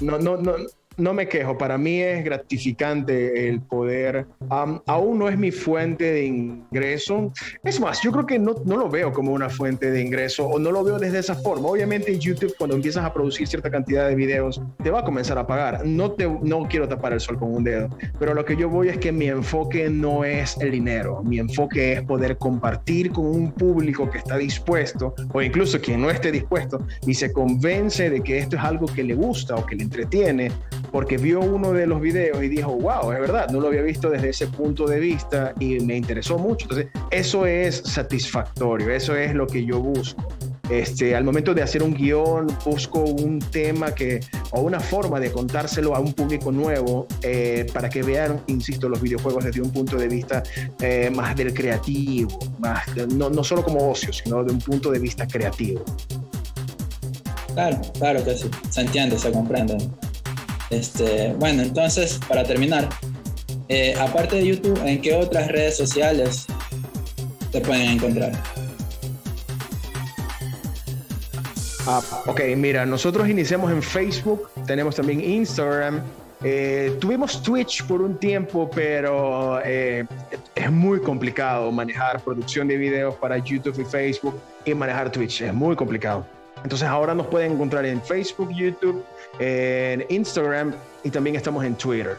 no, 0.00 0.18
no, 0.18 0.36
no 0.36 0.56
no 0.96 1.12
me 1.12 1.28
quejo, 1.28 1.58
para 1.58 1.78
mí 1.78 2.00
es 2.00 2.24
gratificante 2.24 3.48
el 3.48 3.60
poder, 3.60 4.26
aún 4.48 5.18
no 5.18 5.28
es 5.28 5.38
mi 5.38 5.50
fuente 5.50 6.12
de 6.12 6.24
ingreso, 6.24 7.32
es 7.62 7.80
más, 7.80 8.00
yo 8.02 8.12
creo 8.12 8.26
que 8.26 8.38
no, 8.38 8.54
no, 8.64 8.76
lo 8.76 8.88
veo 8.88 9.12
como 9.12 9.32
una 9.32 9.48
fuente 9.48 9.90
de 9.90 10.00
ingreso 10.00 10.46
o 10.46 10.58
no 10.58 10.70
lo 10.70 10.84
veo 10.84 10.98
desde 10.98 11.18
esa 11.18 11.34
forma. 11.34 11.68
Obviamente 11.68 12.12
en 12.12 12.20
YouTube 12.20 12.54
cuando 12.56 12.76
empiezas 12.76 13.04
a 13.04 13.12
producir 13.12 13.46
cierta 13.46 13.70
cantidad 13.70 14.08
de 14.08 14.14
videos 14.14 14.60
te 14.82 14.90
va 14.90 15.00
a 15.00 15.04
comenzar 15.04 15.38
a 15.38 15.46
pagar, 15.46 15.84
no, 15.84 16.12
te, 16.12 16.28
no 16.28 16.66
quiero 16.68 16.88
tapar 16.88 17.12
el 17.12 17.20
sol 17.20 17.38
con 17.38 17.54
un 17.54 17.64
dedo, 17.64 17.88
pero 18.18 18.34
lo 18.34 18.44
que 18.44 18.56
yo 18.56 18.68
voy 18.68 18.88
es 18.88 18.98
que 18.98 19.12
mi 19.12 19.28
enfoque 19.28 19.88
no 19.90 20.24
es 20.24 20.56
el 20.58 20.70
dinero, 20.70 21.22
mi 21.22 21.38
enfoque 21.38 21.94
es 21.94 22.02
poder 22.02 22.36
compartir 22.38 23.10
con 23.10 23.26
un 23.26 23.52
público 23.52 24.08
que 24.10 24.18
está 24.18 24.36
dispuesto 24.36 25.14
o 25.32 25.42
incluso 25.42 25.80
quien 25.80 26.02
no 26.02 26.10
esté 26.10 26.30
dispuesto 26.30 26.84
y 27.06 27.14
se 27.14 27.32
convence 27.32 28.10
de 28.10 28.20
que 28.20 28.38
esto 28.38 28.56
es 28.56 28.62
algo 28.62 28.86
que 28.86 29.02
le 29.02 29.14
gusta 29.14 29.56
o 29.56 29.66
que 29.66 29.76
le 29.76 29.84
entretiene 29.84 30.50
porque 30.90 31.16
vio 31.16 31.40
uno 31.40 31.72
de 31.72 31.86
los 31.86 32.00
videos 32.00 32.42
y 32.42 32.48
dijo, 32.48 32.72
wow, 32.72 33.12
es 33.12 33.20
verdad, 33.20 33.48
no 33.50 33.60
lo 33.60 33.68
había 33.68 33.82
visto 33.82 34.10
desde 34.10 34.30
ese 34.30 34.46
punto 34.46 34.86
de 34.86 35.00
vista 35.00 35.54
y 35.58 35.80
me 35.80 35.96
interesó 35.96 36.38
mucho. 36.38 36.64
Entonces, 36.64 36.88
eso 37.10 37.46
es 37.46 37.76
satisfactorio, 37.84 38.90
eso 38.90 39.16
es 39.16 39.34
lo 39.34 39.46
que 39.46 39.64
yo 39.64 39.80
busco. 39.80 40.26
Este, 40.70 41.14
al 41.14 41.24
momento 41.24 41.52
de 41.52 41.62
hacer 41.62 41.82
un 41.82 41.92
guion, 41.92 42.46
busco 42.64 43.00
un 43.00 43.38
tema 43.38 43.94
que, 43.94 44.20
o 44.52 44.62
una 44.62 44.80
forma 44.80 45.20
de 45.20 45.30
contárselo 45.30 45.94
a 45.94 46.00
un 46.00 46.14
público 46.14 46.50
nuevo 46.50 47.06
eh, 47.22 47.66
para 47.72 47.90
que 47.90 48.02
vean, 48.02 48.40
insisto, 48.46 48.88
los 48.88 49.00
videojuegos 49.00 49.44
desde 49.44 49.60
un 49.60 49.70
punto 49.70 49.96
de 49.96 50.08
vista 50.08 50.42
eh, 50.80 51.10
más 51.14 51.36
del 51.36 51.52
creativo, 51.52 52.38
más, 52.58 52.82
no, 53.14 53.28
no 53.28 53.44
solo 53.44 53.62
como 53.62 53.90
ocio, 53.90 54.12
sino 54.12 54.42
de 54.42 54.52
un 54.52 54.58
punto 54.58 54.90
de 54.90 54.98
vista 54.98 55.26
creativo. 55.26 55.84
Claro, 57.52 57.80
claro 57.98 58.24
que 58.24 58.34
sí, 58.34 58.50
se 58.70 58.80
entiende, 58.80 59.18
se 59.18 59.30
comprende. 59.30 59.76
Este, 60.70 61.32
bueno, 61.34 61.62
entonces, 61.62 62.18
para 62.28 62.44
terminar, 62.44 62.88
eh, 63.68 63.94
aparte 63.98 64.36
de 64.36 64.46
YouTube, 64.46 64.80
¿en 64.84 65.00
qué 65.00 65.14
otras 65.14 65.48
redes 65.48 65.76
sociales 65.76 66.46
te 67.50 67.60
pueden 67.60 67.90
encontrar? 67.90 68.32
Ah, 71.86 72.00
ok, 72.26 72.40
mira, 72.56 72.86
nosotros 72.86 73.28
iniciamos 73.28 73.70
en 73.70 73.82
Facebook, 73.82 74.48
tenemos 74.66 74.96
también 74.96 75.20
Instagram, 75.20 76.02
eh, 76.42 76.96
tuvimos 77.00 77.42
Twitch 77.42 77.84
por 77.84 78.02
un 78.02 78.18
tiempo, 78.18 78.70
pero 78.74 79.60
eh, 79.64 80.06
es 80.54 80.70
muy 80.70 81.00
complicado 81.00 81.70
manejar 81.70 82.20
producción 82.22 82.68
de 82.68 82.76
videos 82.76 83.14
para 83.16 83.38
YouTube 83.38 83.80
y 83.80 83.84
Facebook 83.84 84.38
y 84.64 84.74
manejar 84.74 85.10
Twitch, 85.10 85.42
es 85.42 85.54
muy 85.54 85.76
complicado. 85.76 86.26
Entonces 86.64 86.88
ahora 86.88 87.14
nos 87.14 87.26
pueden 87.26 87.52
encontrar 87.52 87.84
en 87.84 88.02
Facebook, 88.02 88.50
YouTube, 88.50 89.04
en 89.38 90.04
Instagram 90.08 90.74
y 91.04 91.10
también 91.10 91.36
estamos 91.36 91.62
en 91.64 91.76
Twitter. 91.76 92.16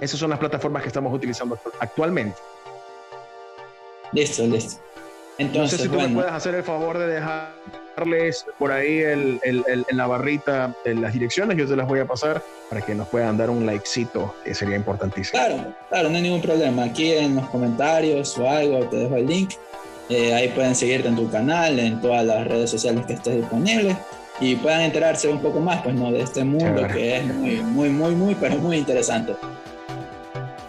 Esas 0.00 0.18
son 0.18 0.30
las 0.30 0.38
plataformas 0.38 0.82
que 0.82 0.88
estamos 0.88 1.12
utilizando 1.12 1.58
actualmente. 1.80 2.38
Listo, 4.12 4.46
listo. 4.46 4.80
Entonces, 5.36 5.72
no 5.72 5.78
sé 5.78 5.82
si 5.84 5.88
tú 5.88 5.96
me 5.96 6.08
puedes 6.14 6.30
hacer 6.30 6.54
el 6.54 6.62
favor 6.62 6.98
de 6.98 7.06
dejarles 7.06 8.46
por 8.58 8.70
ahí 8.70 8.98
el, 8.98 9.40
el, 9.42 9.64
en 9.66 9.96
la 9.96 10.06
barrita 10.06 10.74
en 10.84 11.00
las 11.00 11.12
direcciones, 11.12 11.56
yo 11.56 11.66
te 11.66 11.76
las 11.76 11.88
voy 11.88 11.98
a 12.00 12.06
pasar 12.06 12.42
para 12.68 12.82
que 12.82 12.94
nos 12.94 13.08
puedan 13.08 13.36
dar 13.36 13.50
un 13.50 13.66
likecito, 13.66 14.34
que 14.44 14.54
sería 14.54 14.76
importantísimo. 14.76 15.42
Claro, 15.42 15.74
claro, 15.88 16.08
no 16.08 16.16
hay 16.16 16.22
ningún 16.22 16.42
problema. 16.42 16.84
Aquí 16.84 17.12
en 17.12 17.36
los 17.36 17.48
comentarios 17.48 18.36
o 18.38 18.48
algo 18.48 18.84
te 18.86 18.96
dejo 18.96 19.16
el 19.16 19.26
link. 19.26 19.52
Eh, 20.10 20.34
ahí 20.34 20.48
pueden 20.48 20.74
seguirte 20.74 21.08
en 21.08 21.16
tu 21.16 21.30
canal, 21.30 21.78
en 21.78 22.00
todas 22.00 22.26
las 22.26 22.46
redes 22.46 22.68
sociales 22.68 23.06
que 23.06 23.12
estés 23.12 23.36
disponible 23.36 23.96
y 24.40 24.56
puedan 24.56 24.80
enterarse 24.80 25.28
un 25.28 25.40
poco 25.40 25.60
más 25.60 25.82
pues, 25.82 25.94
¿no? 25.94 26.10
de 26.10 26.22
este 26.22 26.42
mundo 26.42 26.86
que 26.88 27.18
es 27.18 27.24
muy, 27.26 27.60
muy, 27.60 27.88
muy, 27.90 28.14
muy, 28.14 28.34
pero 28.34 28.56
muy 28.56 28.78
interesante. 28.78 29.34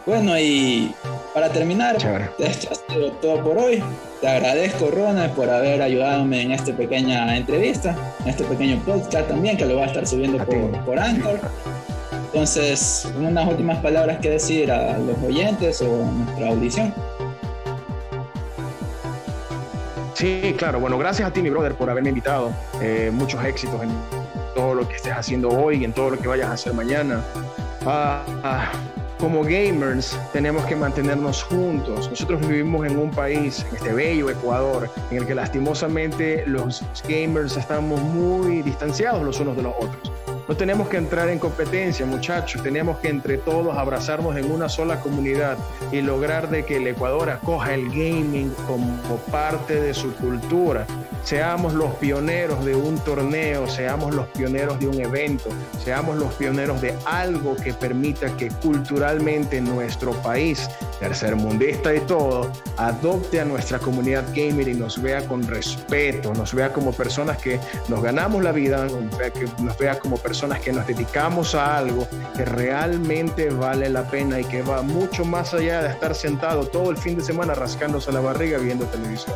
Bueno, 0.05 0.37
y 0.37 0.93
para 1.33 1.49
terminar, 1.49 1.95
esto 2.39 2.69
ha 2.71 2.93
sido 2.93 3.11
todo 3.13 3.43
por 3.43 3.57
hoy. 3.57 3.81
Te 4.19 4.27
agradezco, 4.27 4.91
Ronald, 4.91 5.33
por 5.33 5.49
haber 5.49 5.81
ayudado 5.81 6.21
en 6.21 6.51
esta 6.51 6.73
pequeña 6.73 7.35
entrevista, 7.35 7.95
en 8.21 8.29
este 8.29 8.43
pequeño 8.43 8.79
podcast 8.85 9.27
también, 9.27 9.57
que 9.57 9.65
lo 9.65 9.77
va 9.77 9.83
a 9.83 9.87
estar 9.87 10.05
subiendo 10.05 10.37
por, 10.39 10.85
por 10.85 10.99
Anchor. 10.99 11.39
Entonces, 12.25 13.07
unas 13.17 13.47
últimas 13.47 13.77
palabras 13.79 14.19
que 14.19 14.29
decir 14.29 14.71
a 14.71 14.97
los 14.97 15.17
oyentes 15.23 15.81
o 15.81 16.03
a 16.03 16.11
nuestra 16.11 16.49
audición. 16.49 16.93
Sí, 20.21 20.53
claro. 20.55 20.79
Bueno, 20.79 20.99
gracias 20.99 21.27
a 21.27 21.33
ti, 21.33 21.41
mi 21.41 21.49
brother, 21.49 21.73
por 21.73 21.89
haberme 21.89 22.09
invitado. 22.09 22.51
Eh, 22.79 23.09
muchos 23.11 23.43
éxitos 23.43 23.81
en 23.81 23.89
todo 24.53 24.75
lo 24.75 24.87
que 24.87 24.97
estés 24.97 25.13
haciendo 25.13 25.49
hoy 25.49 25.77
y 25.77 25.83
en 25.83 25.93
todo 25.93 26.11
lo 26.11 26.19
que 26.19 26.27
vayas 26.27 26.47
a 26.47 26.53
hacer 26.53 26.75
mañana. 26.75 27.23
Ah, 27.87 28.23
ah, 28.43 28.71
como 29.19 29.41
gamers 29.41 30.15
tenemos 30.31 30.63
que 30.65 30.75
mantenernos 30.75 31.41
juntos. 31.41 32.07
Nosotros 32.07 32.39
vivimos 32.47 32.85
en 32.85 32.99
un 32.99 33.09
país, 33.09 33.65
en 33.67 33.77
este 33.77 33.93
bello 33.93 34.29
Ecuador, 34.29 34.91
en 35.09 35.17
el 35.17 35.25
que 35.25 35.33
lastimosamente 35.33 36.43
los 36.45 36.83
gamers 37.09 37.57
estamos 37.57 37.99
muy 37.99 38.61
distanciados 38.61 39.23
los 39.23 39.39
unos 39.39 39.57
de 39.57 39.63
los 39.63 39.73
otros. 39.75 40.11
No 40.51 40.57
tenemos 40.57 40.89
que 40.89 40.97
entrar 40.97 41.29
en 41.29 41.39
competencia, 41.39 42.05
muchachos, 42.05 42.61
tenemos 42.61 42.97
que 42.97 43.07
entre 43.07 43.37
todos 43.37 43.77
abrazarnos 43.77 44.35
en 44.35 44.51
una 44.51 44.67
sola 44.67 44.99
comunidad 44.99 45.57
y 45.93 46.01
lograr 46.01 46.49
de 46.49 46.65
que 46.65 46.75
el 46.75 46.87
Ecuador 46.87 47.29
acoja 47.29 47.73
el 47.73 47.87
gaming 47.87 48.53
como 48.67 49.15
parte 49.31 49.79
de 49.79 49.93
su 49.93 50.13
cultura. 50.15 50.85
Seamos 51.23 51.73
los 51.73 51.91
pioneros 51.95 52.65
de 52.65 52.75
un 52.75 52.97
torneo, 52.99 53.65
seamos 53.67 54.13
los 54.13 54.27
pioneros 54.27 54.77
de 54.79 54.87
un 54.87 54.99
evento, 54.99 55.51
seamos 55.85 56.17
los 56.17 56.33
pioneros 56.33 56.81
de 56.81 56.95
algo 57.05 57.55
que 57.55 57.73
permita 57.73 58.35
que 58.35 58.49
culturalmente 58.49 59.61
nuestro 59.61 60.11
país, 60.21 60.67
tercermundista 60.99 61.95
y 61.95 62.01
todo, 62.01 62.51
adopte 62.75 63.39
a 63.39 63.45
nuestra 63.45 63.79
comunidad 63.79 64.25
gamer 64.35 64.67
y 64.67 64.73
nos 64.73 65.01
vea 65.01 65.25
con 65.25 65.47
respeto, 65.47 66.33
nos 66.33 66.53
vea 66.53 66.73
como 66.73 66.91
personas 66.91 67.37
que 67.37 67.57
nos 67.87 68.01
ganamos 68.01 68.43
la 68.43 68.51
vida, 68.51 68.87
que 69.33 69.45
nos 69.63 69.77
vea 69.77 69.97
como 69.99 70.17
personas 70.17 70.40
personas 70.41 70.63
que 70.65 70.73
nos 70.73 70.87
dedicamos 70.87 71.53
a 71.53 71.77
algo 71.77 72.07
que 72.35 72.45
realmente 72.45 73.51
vale 73.51 73.87
la 73.89 74.09
pena 74.09 74.39
y 74.39 74.43
que 74.43 74.63
va 74.63 74.81
mucho 74.81 75.23
más 75.23 75.53
allá 75.53 75.83
de 75.83 75.89
estar 75.89 76.15
sentado 76.15 76.65
todo 76.65 76.89
el 76.89 76.97
fin 76.97 77.15
de 77.15 77.23
semana 77.23 77.53
rascándose 77.53 78.11
la 78.11 78.21
barriga 78.21 78.57
viendo 78.57 78.85
televisión. 78.85 79.35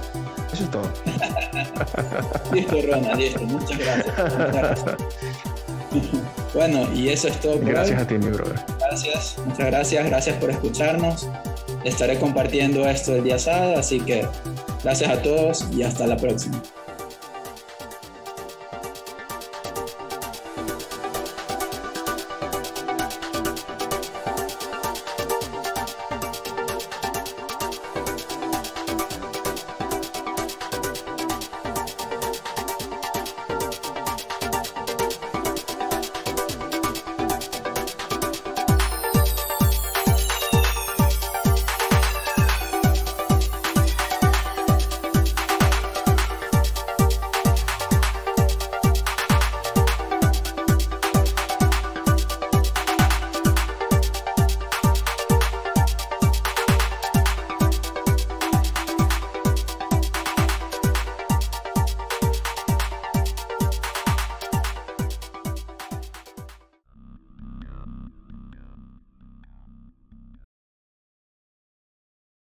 Eso 0.51 0.63
es 0.63 0.71
todo. 0.71 0.91
listo, 2.53 2.75
Ronald, 2.89 3.19
listo. 3.19 3.43
Muchas 3.43 3.77
gracias. 3.77 4.95
bueno, 6.55 6.91
y 6.91 7.09
eso 7.09 7.27
es 7.27 7.39
todo. 7.39 7.59
gracias 7.59 8.01
a 8.01 8.07
ti, 8.07 8.17
mi 8.17 8.31
brother. 8.31 8.59
Gracias, 8.79 9.35
muchas 9.45 9.67
gracias. 9.67 10.05
Gracias 10.07 10.37
por 10.37 10.49
escucharnos. 10.49 11.27
Estaré 11.83 12.17
compartiendo 12.17 12.89
esto 12.89 13.13
el 13.13 13.23
día 13.23 13.37
sábado, 13.37 13.77
así 13.77 13.99
que 13.99 14.27
gracias 14.83 15.11
a 15.11 15.21
todos 15.21 15.67
y 15.71 15.83
hasta 15.83 16.07
la 16.07 16.17
próxima. 16.17 16.59